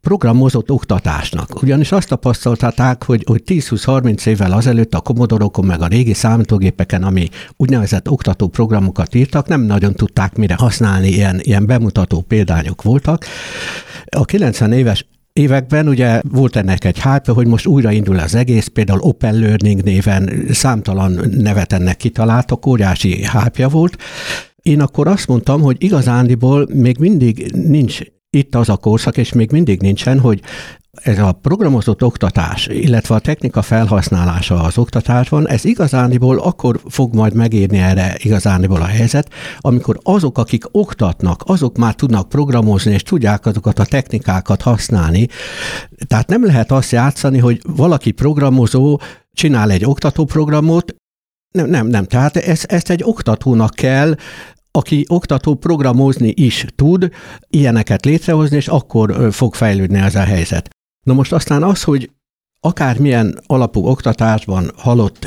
[0.00, 1.62] programozott oktatásnak.
[1.62, 7.28] Ugyanis azt tapasztalták, hogy, hogy 10-20-30 évvel azelőtt a komodorokon meg a régi számítógépeken, ami
[7.56, 13.24] úgynevezett oktató programokat írtak, nem nagyon tudták mire használni, ilyen, ilyen bemutató példányok voltak.
[14.06, 19.00] A 90 éves években ugye volt ennek egy hype, hogy most újraindul az egész, például
[19.00, 23.96] Open Learning néven számtalan nevet ennek kitaláltak, óriási hype volt.
[24.62, 28.00] Én akkor azt mondtam, hogy igazándiból még mindig nincs
[28.30, 30.42] itt az a korszak, és még mindig nincsen, hogy
[31.02, 37.34] ez a programozott oktatás, illetve a technika felhasználása az oktatásban, ez igazániból akkor fog majd
[37.34, 43.46] megérni erre igazániból a helyzet, amikor azok, akik oktatnak, azok már tudnak programozni, és tudják
[43.46, 45.26] azokat a technikákat használni.
[46.06, 49.00] Tehát nem lehet azt játszani, hogy valaki programozó
[49.32, 50.94] csinál egy oktatóprogramot,
[51.50, 52.04] nem, nem, nem.
[52.04, 54.14] Tehát ezt, ezt egy oktatónak kell
[54.78, 57.10] aki oktató programozni is tud,
[57.48, 60.68] ilyeneket létrehozni, és akkor fog fejlődni ez a helyzet.
[61.06, 62.10] Na most aztán az, hogy
[62.60, 65.26] akármilyen alapú oktatásban halott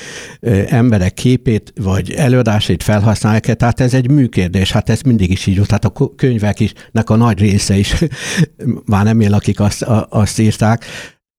[0.80, 5.56] emberek képét vagy előadásait felhasználják -e, tehát ez egy műkérdés, hát ez mindig is így
[5.56, 7.94] volt, tehát a könyvek is, nek a nagy része is
[8.92, 10.84] már nem él, akik azt, azt írták.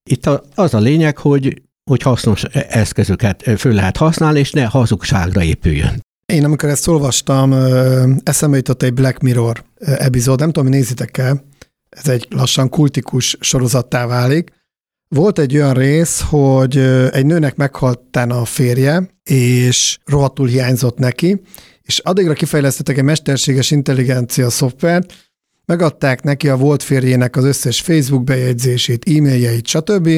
[0.09, 6.01] Itt az a lényeg, hogy hogy hasznos eszközöket föl lehet használni, és ne hazugságra épüljön.
[6.31, 7.53] Én amikor ezt olvastam,
[8.23, 11.43] eszembe jutott egy Black Mirror epizód, nem tudom, nézitek el,
[11.89, 14.51] ez egy lassan kultikus sorozattá válik.
[15.07, 16.77] Volt egy olyan rész, hogy
[17.11, 21.41] egy nőnek meghalt a férje, és rohadtul hiányzott neki,
[21.81, 25.13] és addigra kifejlesztettek egy mesterséges intelligencia szoftvert,
[25.65, 30.09] megadták neki a volt férjének az összes Facebook bejegyzését, e-mailjeit, stb.,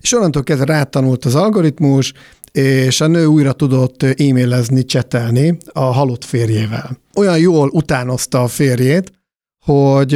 [0.00, 2.12] és onnantól kezdve rátanult az algoritmus,
[2.52, 6.98] és a nő újra tudott e-mailezni, csetelni a halott férjével.
[7.16, 9.12] Olyan jól utánozta a férjét,
[9.64, 10.12] hogy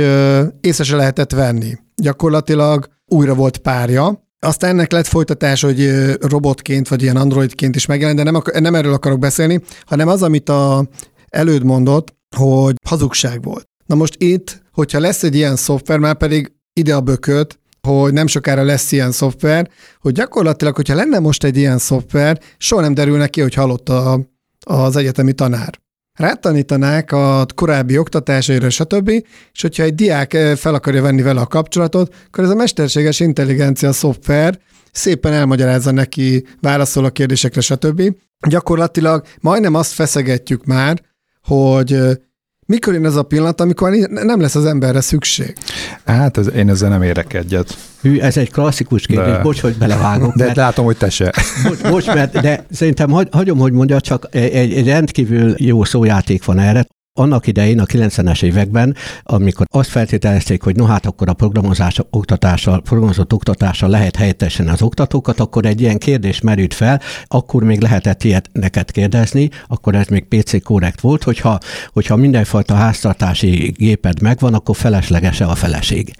[0.61, 1.79] észre se lehetett venni.
[1.95, 5.91] Gyakorlatilag újra volt párja, aztán ennek lett folytatás, hogy
[6.21, 10.23] robotként, vagy ilyen androidként is megjelent, de nem, ak- nem erről akarok beszélni, hanem az,
[10.23, 10.89] amit a
[11.29, 13.69] előd mondott, hogy hazugság volt.
[13.87, 18.27] Na most itt, hogyha lesz egy ilyen szoftver, már pedig ide a bököt, hogy nem
[18.27, 23.27] sokára lesz ilyen szoftver, hogy gyakorlatilag, hogyha lenne most egy ilyen szoftver, soha nem derülne
[23.27, 24.21] ki, hogy halott a,
[24.61, 25.81] az egyetemi tanár.
[26.19, 29.09] Rátanítanák a korábbi oktatásaira, stb.,
[29.53, 33.21] és hogyha egy diák eh, fel akarja venni vele a kapcsolatot, akkor ez a mesterséges
[33.21, 34.59] intelligencia szoftver
[34.91, 38.03] szépen elmagyarázza neki, válaszol a kérdésekre, stb.
[38.49, 41.03] Gyakorlatilag majdnem azt feszegetjük már,
[41.43, 42.13] hogy eh,
[42.67, 45.57] mikor jön ez a pillanat, amikor nem lesz az emberre szükség?
[46.05, 47.77] Hát ez, én ezzel nem érek egyet.
[48.03, 50.35] Hű, ez egy klasszikus kérdés, de, bocs, hogy belevágok.
[50.35, 51.33] De mert, látom, hogy te se.
[51.69, 56.45] Bocs, bocs mert de szerintem hagy, hagyom, hogy mondja, csak egy, egy rendkívül jó szójáték
[56.45, 61.33] van erre annak idején, a 90-es években, amikor azt feltételezték, hogy no hát akkor a
[61.33, 67.63] programozás oktatással, programozott oktatással lehet helyettesen az oktatókat, akkor egy ilyen kérdés merült fel, akkor
[67.63, 71.59] még lehetett ilyet neked kérdezni, akkor ez még PC korrekt volt, hogyha,
[71.93, 76.15] hogyha mindenfajta háztartási géped megvan, akkor felesleges-e a feleség.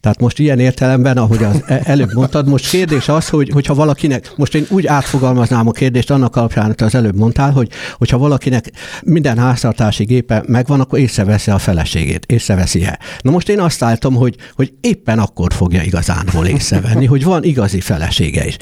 [0.00, 4.32] Tehát most ilyen értelemben, ahogy az e- előbb mondtad, most kérdés az, hogy, hogyha valakinek,
[4.36, 8.70] most én úgy átfogalmaznám a kérdést annak alapján, amit az előbb mondtál, hogy hogyha valakinek
[9.02, 12.98] minden háztartási gépe megvan, akkor észreveszi a feleségét, észreveszi-e.
[13.20, 17.80] Na most én azt álltam, hogy, hogy éppen akkor fogja igazánból észrevenni, hogy van igazi
[17.80, 18.56] felesége is,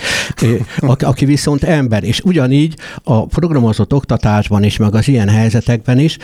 [0.99, 6.17] aki viszont ember, és ugyanígy a programozott oktatásban is, meg az ilyen helyzetekben is,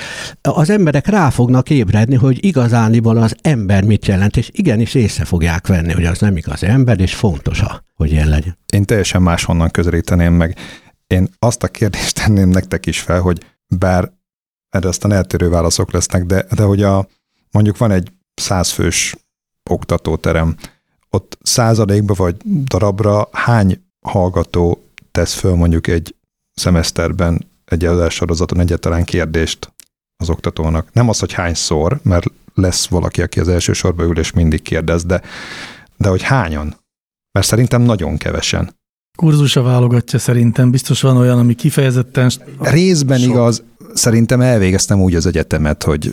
[0.42, 5.66] az emberek rá fognak ébredni, hogy igazániból az ember mit jelent, és igenis észre fogják
[5.66, 7.62] venni, hogy az nem igaz ember, és fontos,
[7.94, 8.58] hogy ilyen legyen.
[8.72, 10.58] Én teljesen máshonnan közelíteném meg.
[11.06, 14.12] Én azt a kérdést tenném nektek is fel, hogy bár
[14.70, 17.08] erre aztán eltérő válaszok lesznek, de, de hogy a,
[17.50, 19.16] mondjuk van egy százfős
[19.70, 20.56] oktatóterem,
[21.10, 26.14] ott századékba vagy darabra hány hallgató tesz föl mondjuk egy
[26.54, 29.72] szemeszterben egy előadássorozaton egyáltalán kérdést
[30.16, 30.92] az oktatónak.
[30.92, 35.04] Nem az, hogy hányszor, mert lesz valaki, aki az első sorba ül és mindig kérdez,
[35.04, 35.22] de,
[35.96, 36.76] de hogy hányan?
[37.32, 38.76] Mert szerintem nagyon kevesen.
[39.18, 42.30] Kurzusa válogatja szerintem, biztos van olyan, ami kifejezetten...
[42.60, 43.28] Részben sok.
[43.28, 43.62] igaz,
[43.94, 46.12] szerintem elvégeztem úgy az egyetemet, hogy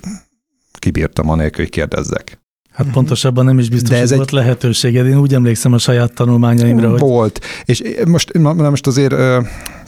[0.80, 2.40] kibírtam anélkül, hogy kérdezzek.
[2.72, 4.18] Hát pontosabban nem is biztos, De ez hogy egy...
[4.18, 5.08] volt lehetőséged.
[5.08, 7.00] Én úgy emlékszem a saját tanulmányaimra, hogy...
[7.00, 7.40] Volt.
[7.66, 9.16] És most, most azért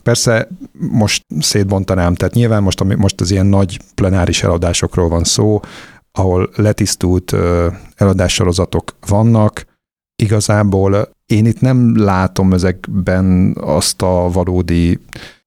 [0.04, 5.60] persze most szétbontanám, tehát nyilván most, most az ilyen nagy plenáris eladásokról van szó,
[6.18, 7.36] ahol letisztult
[7.96, 9.66] eladássorozatok vannak.
[10.16, 15.00] Igazából én itt nem látom ezekben azt a valódi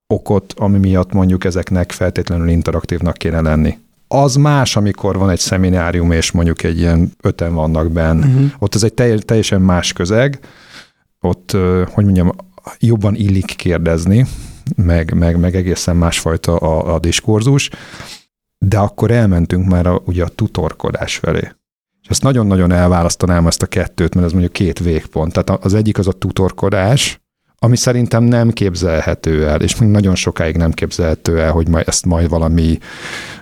[0.06, 3.78] okot, ami miatt mondjuk ezeknek feltétlenül interaktívnak kéne lenni.
[4.08, 8.18] Az más, amikor van egy szeminárium, és mondjuk egy ilyen öten vannak benn.
[8.18, 8.50] Uh-huh.
[8.58, 10.38] Ott ez egy teljesen más közeg,
[11.20, 11.56] ott,
[11.92, 12.32] hogy mondjam,
[12.78, 14.26] jobban illik kérdezni,
[14.76, 17.70] meg, meg, meg egészen másfajta a, a diskurzus
[18.58, 21.50] de akkor elmentünk már a, ugye a tutorkodás felé.
[22.02, 25.32] És ezt nagyon-nagyon elválasztanám ezt a kettőt, mert ez mondjuk két végpont.
[25.32, 27.20] Tehát az egyik az a tutorkodás,
[27.58, 32.06] ami szerintem nem képzelhető el, és még nagyon sokáig nem képzelhető el, hogy majd ezt
[32.06, 32.78] majd valami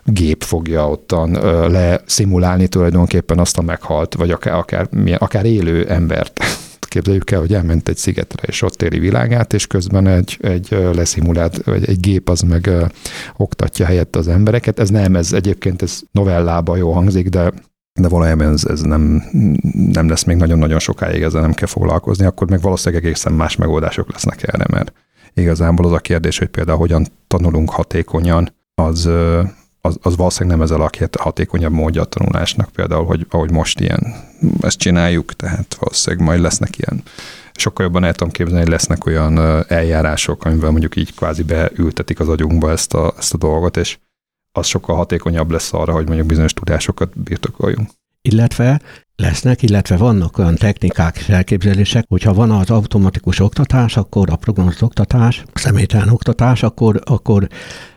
[0.05, 1.31] gép fogja ottan
[1.71, 6.45] leszimulálni tulajdonképpen azt a meghalt, vagy akár, akár, milyen, akár élő embert
[6.95, 11.65] képzeljük el, hogy elment egy szigetre, és ott éli világát, és közben egy, egy leszimulált,
[11.65, 12.71] vagy egy gép az meg
[13.37, 14.79] oktatja helyett az embereket.
[14.79, 17.53] Ez nem, ez egyébként ez novellában jó hangzik, de
[18.01, 19.23] de valójában ez, ez nem,
[19.73, 24.13] nem lesz még nagyon-nagyon sokáig, ezzel nem kell foglalkozni, akkor meg valószínűleg egészen más megoldások
[24.13, 24.93] lesznek erre, mert
[25.35, 29.09] igazából az a kérdés, hogy például hogyan tanulunk hatékonyan, az,
[29.87, 34.15] az, az valószínűleg nem ezzel a hatékonyabb módja a tanulásnak, például, hogy ahogy most ilyen,
[34.61, 37.03] ezt csináljuk, tehát valószínűleg majd lesznek ilyen
[37.53, 42.29] sokkal jobban el tudom képzelni, hogy lesznek olyan eljárások, amivel mondjuk így kvázi beültetik az
[42.29, 43.99] agyunkba ezt a, ezt a dolgot, és
[44.53, 47.91] az sokkal hatékonyabb lesz arra, hogy mondjuk bizonyos tudásokat birtokoljunk.
[48.23, 48.81] Illetve
[49.17, 54.83] lesznek, illetve vannak olyan technikák és elképzelések, hogyha van az automatikus oktatás, akkor a programozott
[54.83, 57.49] oktatás, a személytelen oktatás, akkor, akkor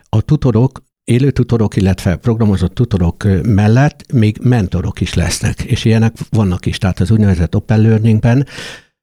[0.08, 6.66] a tutorok élő tutorok, illetve programozott tutorok mellett még mentorok is lesznek, és ilyenek vannak
[6.66, 8.46] is, tehát az úgynevezett Open Learningben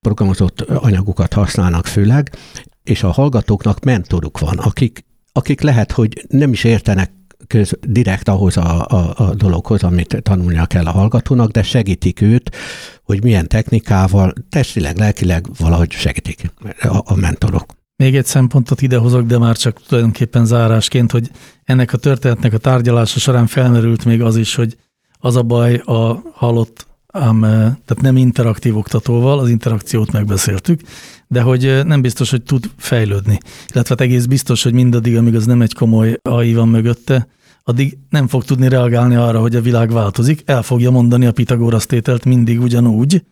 [0.02, 2.36] programozott anyagokat használnak főleg,
[2.84, 7.12] és a hallgatóknak mentoruk van, akik, akik lehet, hogy nem is értenek
[7.48, 12.56] köz, direkt ahhoz a, a, a dologhoz, amit tanulnia kell a hallgatónak, de segítik őt,
[13.04, 17.66] hogy milyen technikával, testileg, lelkileg valahogy segítik a, a mentorok.
[17.98, 21.32] Még egy szempontot idehozok, de már csak tulajdonképpen zárásként, hogy
[21.64, 24.78] ennek a történetnek a tárgyalása során felmerült még az is, hogy
[25.20, 30.82] az a baj a halott, ám, tehát nem interaktív oktatóval, az interakciót megbeszéltük,
[31.28, 33.38] de hogy nem biztos, hogy tud fejlődni.
[33.74, 37.28] Illetve hát egész biztos, hogy mindaddig, amíg az nem egy komoly AI van mögötte,
[37.64, 41.86] addig nem fog tudni reagálni arra, hogy a világ változik, el fogja mondani a Pitagorasz
[41.86, 43.24] tételt mindig ugyanúgy,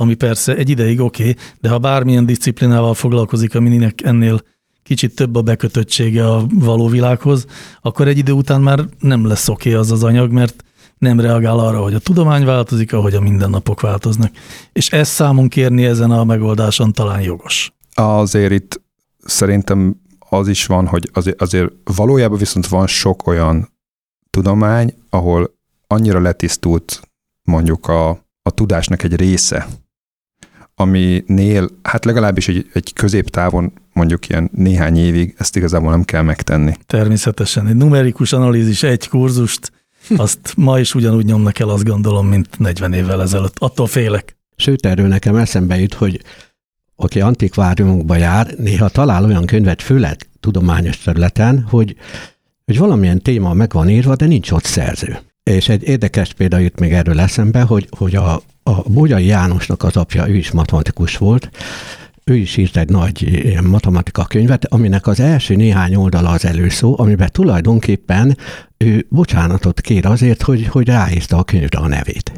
[0.00, 4.40] ami persze egy ideig oké, okay, de ha bármilyen disziplinával foglalkozik, aminek ennél
[4.82, 7.46] kicsit több a bekötöttsége a való világhoz,
[7.82, 10.64] akkor egy idő után már nem lesz oké okay az az anyag, mert
[10.98, 14.30] nem reagál arra, hogy a tudomány változik, ahogy a mindennapok változnak.
[14.72, 17.72] És ezt számon kérni ezen a megoldáson talán jogos.
[17.94, 18.80] Azért itt
[19.24, 23.72] szerintem az is van, hogy azért, azért valójában viszont van sok olyan
[24.30, 25.54] tudomány, ahol
[25.86, 27.00] annyira letisztult
[27.42, 28.08] mondjuk a,
[28.42, 29.66] a tudásnak egy része,
[30.80, 36.74] aminél, hát legalábbis egy, egy középtávon, mondjuk ilyen néhány évig ezt igazából nem kell megtenni.
[36.86, 37.66] Természetesen.
[37.66, 39.72] Egy numerikus analízis, egy kurzust,
[40.16, 43.54] azt ma is ugyanúgy nyomnak el, azt gondolom, mint 40 évvel ezelőtt.
[43.58, 44.36] Attól félek.
[44.56, 46.20] Sőt, erről nekem eszembe jut, hogy
[46.96, 51.96] aki antikváriumokba jár, néha talál olyan könyvet, főleg tudományos területen, hogy,
[52.64, 55.18] hogy valamilyen téma meg van írva, de nincs ott szerző.
[55.42, 59.96] És egy érdekes példa jut még erről eszembe, hogy, hogy a, a Bogyai Jánosnak az
[59.96, 61.50] apja, ő is matematikus volt,
[62.24, 67.28] ő is írt egy nagy matematika könyvet, aminek az első néhány oldala az előszó, amiben
[67.32, 68.36] tulajdonképpen
[68.84, 72.32] ő bocsánatot kér azért, hogy, hogy ráírta a könyvre a nevét.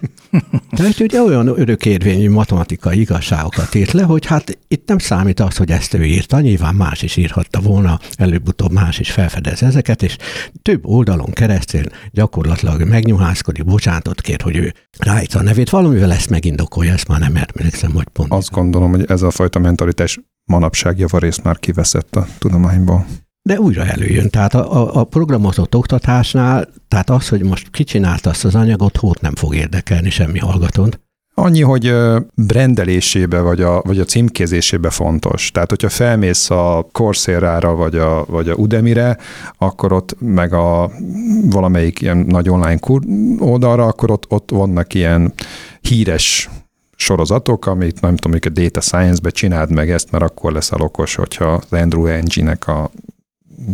[0.76, 5.70] Tehát ugye olyan örökérvényű matematikai igazságokat írt le, hogy hát itt nem számít az, hogy
[5.70, 10.16] ezt ő írta, nyilván más is írhatta volna, előbb-utóbb más is felfedez ezeket, és
[10.62, 16.92] több oldalon keresztül gyakorlatilag megnyuhászkodik, bocsánatot kér, hogy ő ráírta a nevét, valamivel ezt megindokolja,
[16.92, 18.32] ezt már nem emlékszem, hogy pont.
[18.32, 23.06] Azt gondolom, hogy ez a fajta mentalitás manapság javarészt már kiveszett a tudományból.
[23.42, 24.30] De újra előjön.
[24.30, 29.20] Tehát a, a, a programozott oktatásnál, tehát az, hogy most kicsinálta azt az anyagot, hót
[29.20, 30.94] nem fog érdekelni semmi hallgatón.
[31.34, 31.94] Annyi, hogy
[32.34, 35.50] brendelésébe vagy a, vagy a címkézésébe fontos.
[35.50, 39.16] Tehát, hogyha felmész a Coursera-ra vagy a, vagy a Udemy-re,
[39.58, 40.90] akkor ott meg a
[41.42, 42.78] valamelyik ilyen nagy online
[43.38, 45.32] oldalra, akkor ott, ott vannak ilyen
[45.80, 46.50] híres
[46.96, 51.14] sorozatok, amit nem tudom, hogy a Data Science-be csináld meg ezt, mert akkor leszel okos,
[51.14, 52.90] hogyha az Andrew Engine-nek a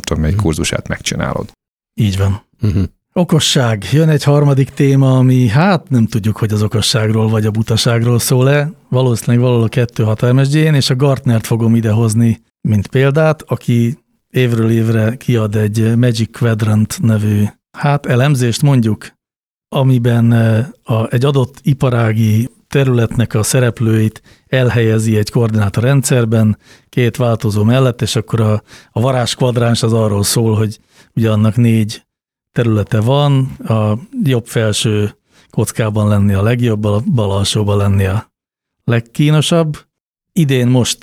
[0.00, 1.50] tudom, egy kurzusát megcsinálod.
[1.94, 2.42] Így van.
[2.62, 2.82] Uh-huh.
[3.12, 3.84] Okosság.
[3.92, 8.72] Jön egy harmadik téma, ami hát nem tudjuk, hogy az okosságról vagy a butaságról szól-e.
[8.88, 15.16] Valószínűleg valahol a kettő hat és a Gartnert fogom idehozni, mint példát, aki évről évre
[15.16, 17.44] kiad egy Magic Quadrant nevű
[17.78, 19.12] hát elemzést mondjuk,
[19.68, 20.32] amiben
[20.82, 28.40] a, egy adott iparági területnek a szereplőit elhelyezi egy koordinátorrendszerben, két változó mellett, és akkor
[28.40, 30.78] a, a varázs kvadráns az arról szól, hogy
[31.14, 32.02] ugye annak négy
[32.52, 35.16] területe van, a jobb felső
[35.50, 38.32] kockában lenni a legjobb, a bal alsóban lenni a
[38.84, 39.78] legkínosabb.
[40.32, 40.98] Idén most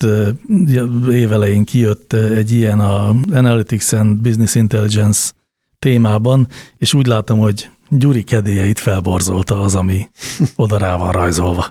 [1.12, 5.32] évelején kijött egy ilyen a Analytics and Business Intelligence
[5.80, 6.48] témában,
[6.78, 10.10] és úgy látom, hogy Gyuri kedélyeit felborzolta az, ami
[10.56, 11.66] oda rá van rajzolva.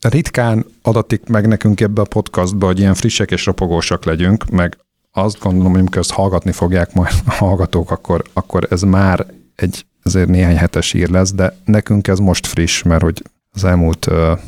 [0.00, 4.78] Ritkán adatik meg nekünk ebbe a podcastba, hogy ilyen frissek és ropogósak legyünk, meg
[5.10, 9.86] azt gondolom, hogy amikor ezt hallgatni fogják majd a hallgatók, akkor, akkor ez már egy
[10.02, 14.38] azért néhány hetes ír lesz, de nekünk ez most friss, mert hogy az elmúlt uh,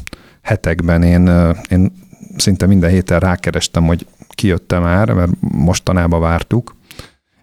[0.42, 1.92] hetekben én, uh, én
[2.36, 6.76] szinte minden héten rákerestem, hogy kijött már, mert mostanában vártuk,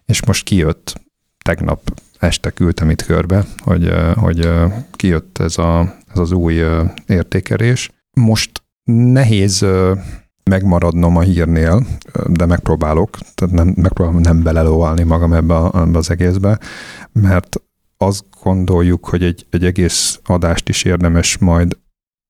[0.06, 1.02] és most kijött
[1.44, 1.82] tegnap
[2.22, 4.50] este küldtem itt körbe, hogy, hogy
[4.92, 6.64] kijött ez, a, ez az új
[7.06, 7.90] értékelés.
[8.14, 9.66] Most nehéz
[10.44, 11.86] megmaradnom a hírnél,
[12.28, 16.60] de megpróbálok, tehát nem, megpróbálom nem belelóvalni magam ebbe, a, ebbe az egészbe,
[17.12, 17.62] mert
[17.98, 21.78] azt gondoljuk, hogy egy, egy egész adást is érdemes majd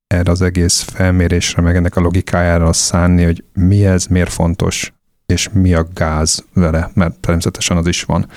[0.07, 4.93] erre az egész felmérésre, meg ennek a logikájára szánni, hogy mi ez, miért fontos,
[5.25, 8.27] és mi a gáz vele, mert természetesen az is van.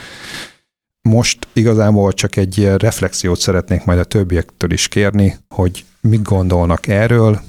[1.09, 7.41] Most igazából csak egy reflexiót szeretnék majd a többiektől is kérni, hogy mit gondolnak erről,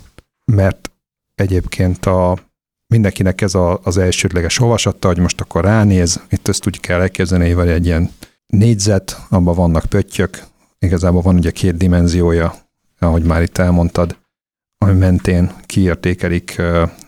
[0.52, 0.92] mert
[1.36, 2.38] egyébként a
[2.88, 7.52] mindenkinek ez a, az elsődleges olvasata, hogy most akkor ránéz, itt ezt úgy kell elképzelni,
[7.52, 8.12] hogy egy ilyen
[8.48, 10.44] négyzet, abban vannak pöttyök,
[10.80, 12.56] igazából van ugye két dimenziója,
[13.00, 14.18] ahogy már itt elmondtad,
[14.78, 16.62] ami mentén kiértékelik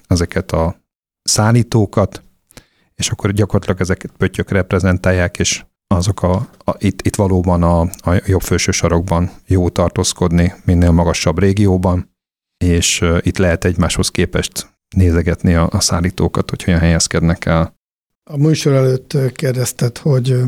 [0.08, 0.76] ezeket a
[1.24, 2.22] szállítókat,
[2.95, 8.22] és akkor gyakorlatilag ezeket pöttyök reprezentálják, és azok a, a itt, itt valóban a, a
[8.26, 12.16] jobb felső sarokban jó tartózkodni, minél magasabb régióban,
[12.58, 17.76] és itt lehet egymáshoz képest nézegetni a, a szállítókat, hogy hogyan helyezkednek el.
[18.30, 20.42] A műsor előtt kérdezted, hogy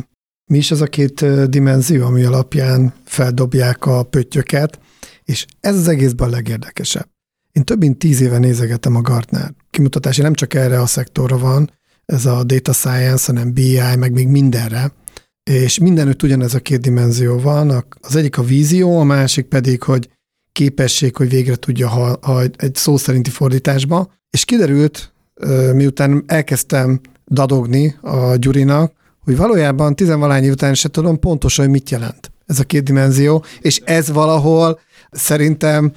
[0.51, 4.79] mi is az a két dimenzió, ami alapján feldobják a pöttyöket,
[5.23, 7.07] és ez az egészben a legérdekesebb.
[7.51, 11.71] Én több mint tíz éve nézegetem a Gartner kimutatási, nem csak erre a szektorra van,
[12.05, 14.91] ez a data science, hanem BI, meg még mindenre,
[15.49, 20.09] és mindenütt ugyanez a két dimenzió van, az egyik a vízió, a másik pedig, hogy
[20.51, 25.13] képesség, hogy végre tudja ha, ha egy szó szerinti fordításba, és kiderült,
[25.73, 31.89] miután elkezdtem dadogni a Gyurinak, hogy valójában tizenvalány év után se tudom pontosan, hogy mit
[31.89, 34.79] jelent ez a két dimenzió, és ez valahol
[35.11, 35.91] szerintem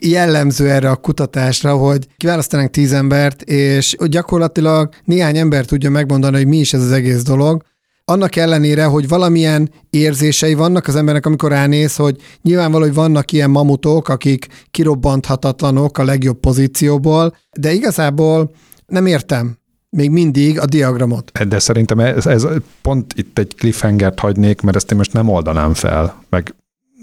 [0.00, 6.46] jellemző erre a kutatásra, hogy kiválasztanánk tíz embert, és gyakorlatilag néhány ember tudja megmondani, hogy
[6.46, 7.62] mi is ez az egész dolog,
[8.08, 13.50] annak ellenére, hogy valamilyen érzései vannak az embernek, amikor ránéz, hogy nyilvánvaló, hogy vannak ilyen
[13.50, 18.50] mamutok, akik kirobbanthatatlanok a legjobb pozícióból, de igazából
[18.86, 19.56] nem értem
[19.90, 21.48] még mindig a diagramot.
[21.48, 22.46] De szerintem ez, ez
[22.82, 26.54] pont itt egy cliffhangert hagynék, mert ezt én most nem oldanám fel, meg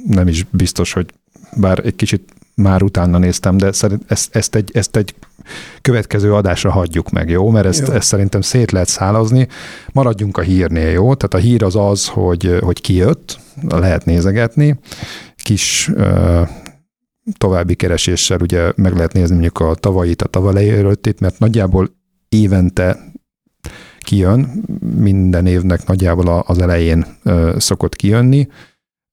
[0.08, 1.14] nem is biztos, hogy
[1.58, 5.16] bár egy kicsit már utána néztem, de szerint ezt, ezt, egy, ezt egy
[5.82, 7.50] következő adásra hagyjuk meg, jó?
[7.50, 7.94] Mert ezt, jó.
[7.94, 9.48] ezt szerintem szét lehet szálazni.
[9.92, 11.14] Maradjunk a hírnél, jó?
[11.14, 14.80] Tehát a hír az az, hogy, hogy kijött, lehet nézegetni,
[15.36, 16.48] kis uh,
[17.38, 21.90] további kereséssel ugye meg lehet nézni mondjuk a tavalyit, a tavalyi előttit, mert nagyjából
[22.30, 23.12] évente
[24.00, 24.64] kijön,
[24.96, 28.48] minden évnek nagyjából az elején uh, szokott kijönni.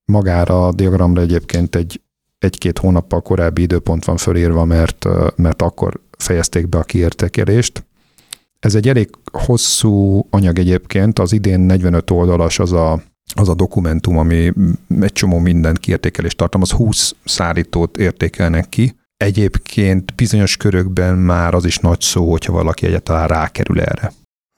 [0.04, 2.00] Magára a diagramra egyébként egy
[2.42, 7.84] egy-két hónappal korábbi időpont van fölírva, mert, mert akkor fejezték be a kiértékelést.
[8.58, 13.02] Ez egy elég hosszú anyag egyébként, az idén 45 oldalas az a,
[13.34, 14.52] az a dokumentum, ami
[15.00, 18.94] egy csomó minden kiértékelést tartalmaz, 20 szállítót értékelnek ki.
[19.16, 24.12] Egyébként bizonyos körökben már az is nagy szó, hogyha valaki egyáltalán rákerül erre.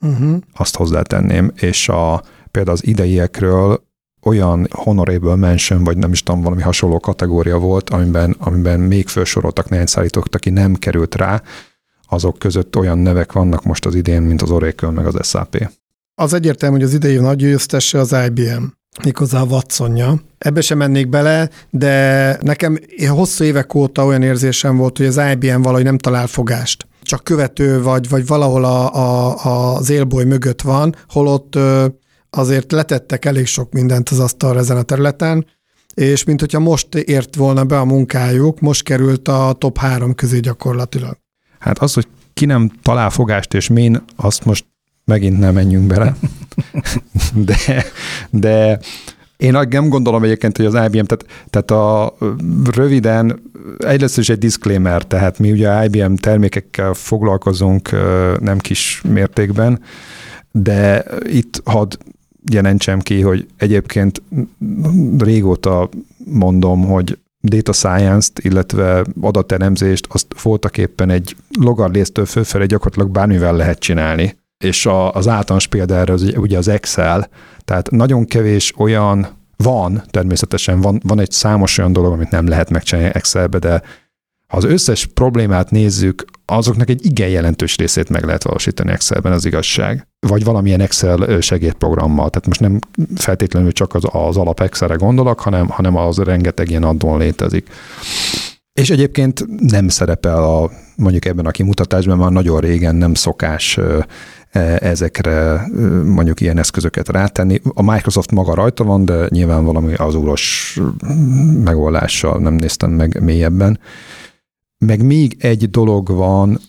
[0.05, 0.37] Uh-huh.
[0.53, 1.51] Azt hozzátenném.
[1.55, 3.83] És a, például az ideiekről
[4.25, 9.69] olyan honorable mention, vagy nem is tudom, valami hasonló kategória volt, amiben, amiben még felsoroltak
[9.69, 11.41] néhány szállítók, aki nem került rá,
[12.07, 15.69] azok között olyan nevek vannak most az idén, mint az Oracle meg az SAP.
[16.15, 18.63] Az egyértelmű, hogy az idei nagy győztese az IBM,
[19.03, 20.21] méghozzá a Watsonja.
[20.37, 25.61] Ebbe sem mennék bele, de nekem hosszú évek óta olyan érzésem volt, hogy az IBM
[25.61, 26.87] valahogy nem talál fogást.
[27.01, 31.57] Csak követő vagy, vagy valahol a, a, az élboly mögött van, holott
[32.35, 35.45] azért letettek elég sok mindent az asztalra ezen a területen,
[35.93, 40.39] és mint hogyha most ért volna be a munkájuk, most került a top három közé
[40.39, 41.17] gyakorlatilag.
[41.59, 44.65] Hát az, hogy ki nem talál fogást és min, azt most
[45.05, 46.15] megint nem menjünk bele.
[47.47, 47.85] de,
[48.29, 48.79] de
[49.37, 52.15] én nem gondolom egyébként, hogy az IBM, tehát, tehát a
[52.71, 53.41] röviden,
[53.77, 57.91] egyrészt is egy disclaimer, tehát mi ugye IBM termékekkel foglalkozunk
[58.39, 59.81] nem kis mértékben,
[60.51, 61.97] de itt hadd
[62.51, 64.21] jelentsem ki, hogy egyébként
[65.17, 73.55] régóta mondom, hogy data science-t, illetve adatelemzést, azt voltak éppen egy logarlésztől fölfelé gyakorlatilag bármivel
[73.55, 74.37] lehet csinálni.
[74.57, 77.29] És a, az általános példa erre az, ugye az Excel,
[77.65, 79.27] tehát nagyon kevés olyan
[79.57, 83.81] van, természetesen van, van egy számos olyan dolog, amit nem lehet megcsinálni Excelbe, de
[84.47, 89.45] ha az összes problémát nézzük, azoknak egy igen jelentős részét meg lehet valósítani Excelben, az
[89.45, 90.07] igazság.
[90.19, 92.29] Vagy valamilyen Excel segédprogrammal.
[92.29, 92.79] Tehát most nem
[93.15, 97.67] feltétlenül csak az, az alap Excelre gondolok, hanem, hanem az rengeteg ilyen addon létezik.
[98.73, 104.05] És egyébként nem szerepel a, mondjuk ebben a kimutatásban, már nagyon régen nem szokás e,
[104.79, 105.67] ezekre
[106.05, 107.61] mondjuk ilyen eszközöket rátenni.
[107.73, 110.77] A Microsoft maga rajta van, de nyilván valami az úros
[111.63, 113.79] megoldással nem néztem meg mélyebben.
[114.85, 116.59] Meg még egy dolog van,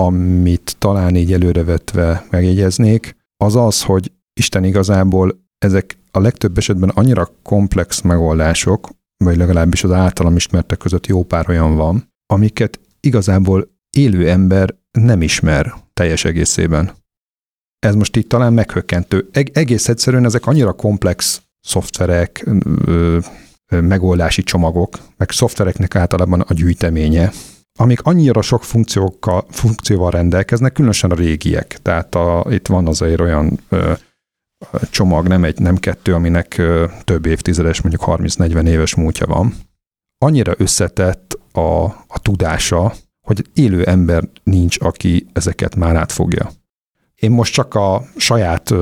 [0.00, 7.28] amit talán így előrevetve megjegyeznék, az az, hogy Isten igazából ezek a legtöbb esetben annyira
[7.42, 8.88] komplex megoldások,
[9.24, 15.22] vagy legalábbis az általam ismertek között jó pár olyan van, amiket igazából élő ember nem
[15.22, 16.92] ismer teljes egészében.
[17.78, 19.28] Ez most így talán meghökkentő.
[19.32, 22.46] Eg- egész egyszerűen ezek annyira komplex szoftverek,
[22.84, 23.18] ö,
[23.66, 27.32] ö, megoldási csomagok, meg szoftvereknek általában a gyűjteménye,
[27.80, 31.78] amik annyira sok funkciókkal, funkcióval rendelkeznek, különösen a régiek.
[31.82, 33.92] Tehát a, itt van azért olyan ö,
[34.90, 39.54] csomag, nem egy, nem kettő, aminek ö, több évtizedes, mondjuk 30-40 éves múltja van.
[40.18, 46.50] Annyira összetett a, a tudása, hogy élő ember nincs, aki ezeket már átfogja.
[47.14, 48.74] Én most csak a saját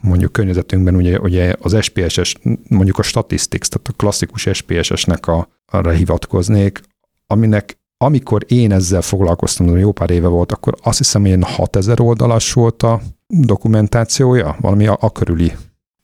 [0.00, 2.34] mondjuk környezetünkben ugye, ugye az SPSS,
[2.68, 6.80] mondjuk a statistics, tehát a klasszikus SPSS-nek a, arra hivatkoznék,
[7.26, 12.52] aminek amikor én ezzel foglalkoztam, jó pár éve volt, akkor azt hiszem, hogy 6000 oldalas
[12.52, 15.52] volt a dokumentációja, valami a, a körüli.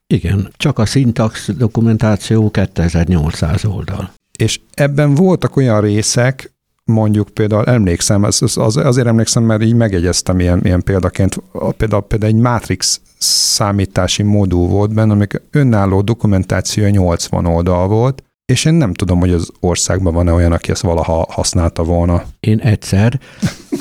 [0.06, 4.12] Igen, csak a szintax dokumentáció 2800 oldal.
[4.38, 6.52] És ebben voltak olyan részek,
[6.84, 11.42] mondjuk például emlékszem, az, az, azért emlékszem, mert így megegyeztem ilyen, ilyen példaként,
[11.76, 18.22] például, például egy Matrix számítási modul volt benne, amik önálló dokumentáció 80 oldal volt,
[18.52, 22.22] és én nem tudom, hogy az országban van-e olyan, aki ezt valaha használta volna.
[22.40, 23.20] Én egyszer.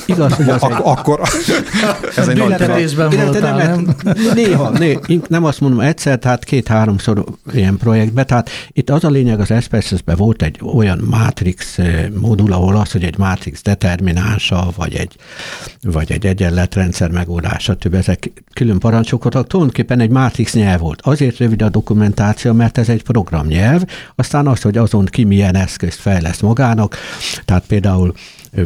[0.06, 0.82] Igaz, hogy az Ak- egy...
[0.84, 1.22] Akkor
[2.16, 3.96] ez egy nagy voltál, nem?
[4.34, 8.26] Néha, néha, nem azt mondom egyszer, tehát két-háromszor ilyen projektben.
[8.26, 12.92] Tehát itt az a lényeg, az SPSS-ben volt egy olyan Matrix eh, modul, ahol az,
[12.92, 15.16] hogy egy Matrix determinánsa, vagy egy,
[15.82, 19.48] vagy egy egyenletrendszer megoldása, több ezek külön parancsok voltak.
[19.48, 21.02] Tulajdonképpen egy Matrix nyelv volt.
[21.02, 23.84] Azért rövid a dokumentáció, mert ez egy programnyelv,
[24.16, 26.98] aztán az, hogy azon ki milyen eszközt fejleszt magának,
[27.46, 28.14] tehát például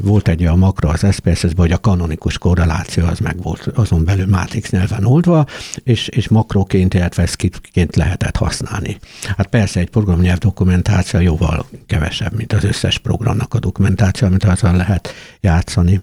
[0.01, 4.27] volt egy olyan makro az SPSS-ben, hogy a kanonikus korreláció az meg volt azon belül
[4.27, 5.45] Matrix nyelven oldva,
[5.83, 8.97] és, és makroként, illetve szkitként lehetett használni.
[9.37, 14.75] Hát persze egy programnyelv dokumentáció jóval kevesebb, mint az összes programnak a dokumentáció, amit azon
[14.75, 16.01] lehet játszani.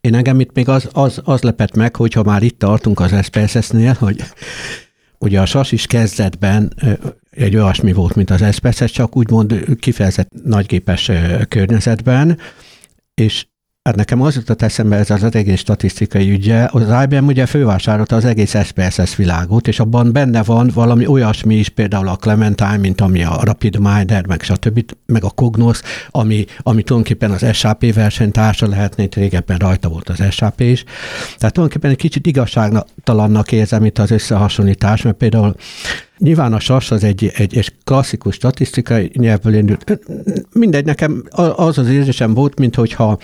[0.00, 3.96] Én engem itt még az, az, az lepett meg, hogyha már itt tartunk az SPSS-nél,
[3.98, 4.22] hogy
[5.18, 6.72] ugye a SAS is kezdetben
[7.36, 11.10] egy olyasmi volt, mint az SPSS, csak úgymond kifejezett nagygépes
[11.48, 12.38] környezetben,
[13.14, 13.46] és
[13.82, 16.68] Hát nekem az jutott eszembe ez az egész statisztikai ügye.
[16.70, 21.68] Az IBM ugye fővásárolta az egész SPSS világot, és abban benne van valami olyasmi is,
[21.68, 25.80] például a Clementine, mint ami a Rapid Miner, meg stb., meg a Cognos,
[26.10, 30.84] ami, ami tulajdonképpen az SAP versenytársa lehetne, itt régebben rajta volt az SAP is.
[31.38, 35.54] Tehát tulajdonképpen egy kicsit igazságtalannak érzem itt az összehasonlítás, mert például
[36.22, 39.98] Nyilván a SAS az egy, egy, egy klasszikus statisztikai nyelvből indult.
[40.52, 41.22] Mindegy, nekem
[41.56, 43.18] az az érzésem volt, mint hogyha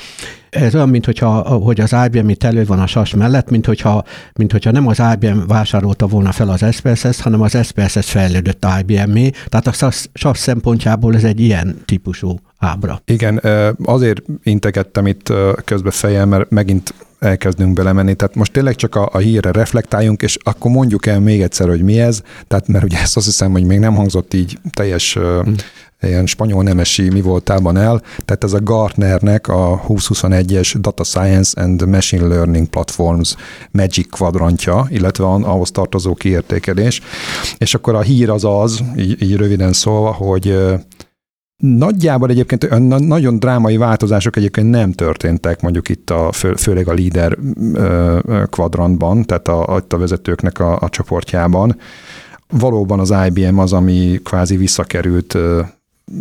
[0.51, 4.05] ez olyan, mint hogyha, hogy az IBM itt elő van a SAS mellett, mint hogyha,
[4.35, 9.31] mint hogyha nem az IBM vásárolta volna fel az SPSS, hanem az SPSS fejlődött IBM-é.
[9.47, 13.01] Tehát a SAS szempontjából ez egy ilyen típusú ábra.
[13.05, 13.41] Igen,
[13.85, 15.33] azért integettem itt
[15.65, 18.15] közbe fejjel, mert megint elkezdünk belemenni.
[18.15, 21.83] Tehát most tényleg csak a, a hírre reflektáljunk, és akkor mondjuk el még egyszer, hogy
[21.83, 25.55] mi ez, tehát mert ugye ezt azt hiszem, hogy még nem hangzott így teljes hmm
[26.01, 31.87] ilyen spanyol nemesi mi voltában el, tehát ez a Gartnernek a 2021-es Data Science and
[31.87, 33.37] Machine Learning Platforms
[33.71, 37.01] Magic kvadrantja, illetve ahhoz tartozó kiértékelés.
[37.59, 40.59] És akkor a hír az az, így, így röviden szólva, hogy
[41.63, 47.39] Nagyjából egyébként nagyon drámai változások egyébként nem történtek mondjuk itt a, fő, főleg a líder
[48.51, 51.77] kvadrantban, tehát a, a, vezetőknek a, a csoportjában.
[52.49, 55.39] Valóban az IBM az, ami kvázi visszakerült,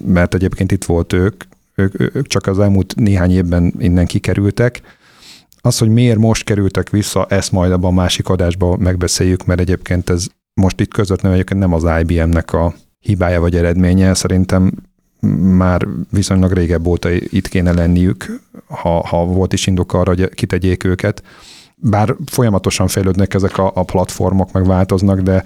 [0.05, 1.43] mert egyébként itt volt ők,
[1.75, 4.81] ők, ők csak az elmúlt néhány évben innen kikerültek.
[5.61, 10.09] Az, hogy miért most kerültek vissza, ezt majd abban a másik adásban megbeszéljük, mert egyébként
[10.09, 14.71] ez most itt közvetlenül egyébként nem az IBM-nek a hibája vagy eredménye, szerintem
[15.57, 20.83] már viszonylag régebb óta itt kéne lenniük, ha, ha volt is indok arra, hogy kitegyék
[20.83, 21.23] őket.
[21.75, 25.43] Bár folyamatosan fejlődnek ezek a, a platformok, meg változnak, de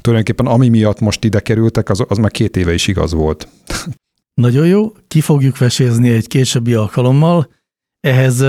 [0.00, 3.48] tulajdonképpen ami miatt most ide kerültek, az, az már két éve is igaz volt.
[4.34, 7.48] Nagyon jó, ki fogjuk vesézni egy későbbi alkalommal.
[8.00, 8.44] Ehhez,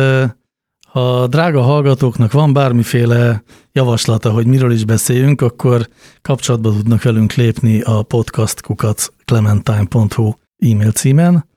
[0.87, 5.87] ha drága hallgatóknak van bármiféle javaslata, hogy miről is beszéljünk, akkor
[6.21, 11.49] kapcsolatba tudnak velünk lépni a podcastkukaclementine.hu e-mail címen.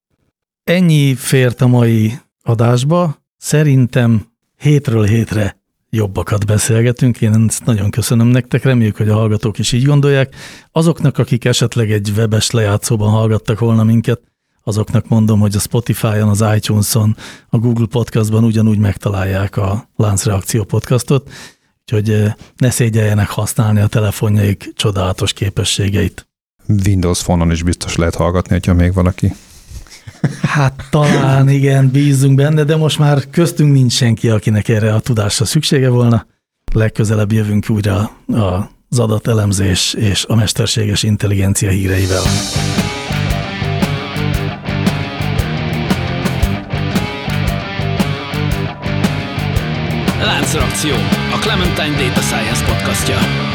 [0.65, 3.23] Ennyi fért a mai adásba.
[3.37, 4.27] Szerintem
[4.57, 7.21] hétről hétre jobbakat beszélgetünk.
[7.21, 10.35] Én ezt nagyon köszönöm nektek, reméljük, hogy a hallgatók is így gondolják.
[10.73, 14.21] Azoknak, akik esetleg egy webes lejátszóban hallgattak volna minket,
[14.65, 17.17] azoknak mondom, hogy a Spotify-on, az iTunes-on,
[17.49, 21.31] a Google Podcastban ugyanúgy megtalálják a Láncreakció podcastot,
[21.81, 26.29] úgyhogy eh, ne szégyeljenek használni a telefonjaik csodálatos képességeit.
[26.67, 29.33] Windows fonon is biztos lehet hallgatni, ha még valaki.
[30.43, 35.45] Hát talán igen, bízunk benne, de most már köztünk nincs senki, akinek erre a tudásra
[35.45, 36.27] szüksége volna.
[36.73, 38.11] Legközelebb jövünk újra
[38.89, 42.23] az adatelemzés és a mesterséges intelligencia híreivel.
[50.75, 50.95] Láncreakció,
[51.33, 53.54] a Clementine Data Science podcastja.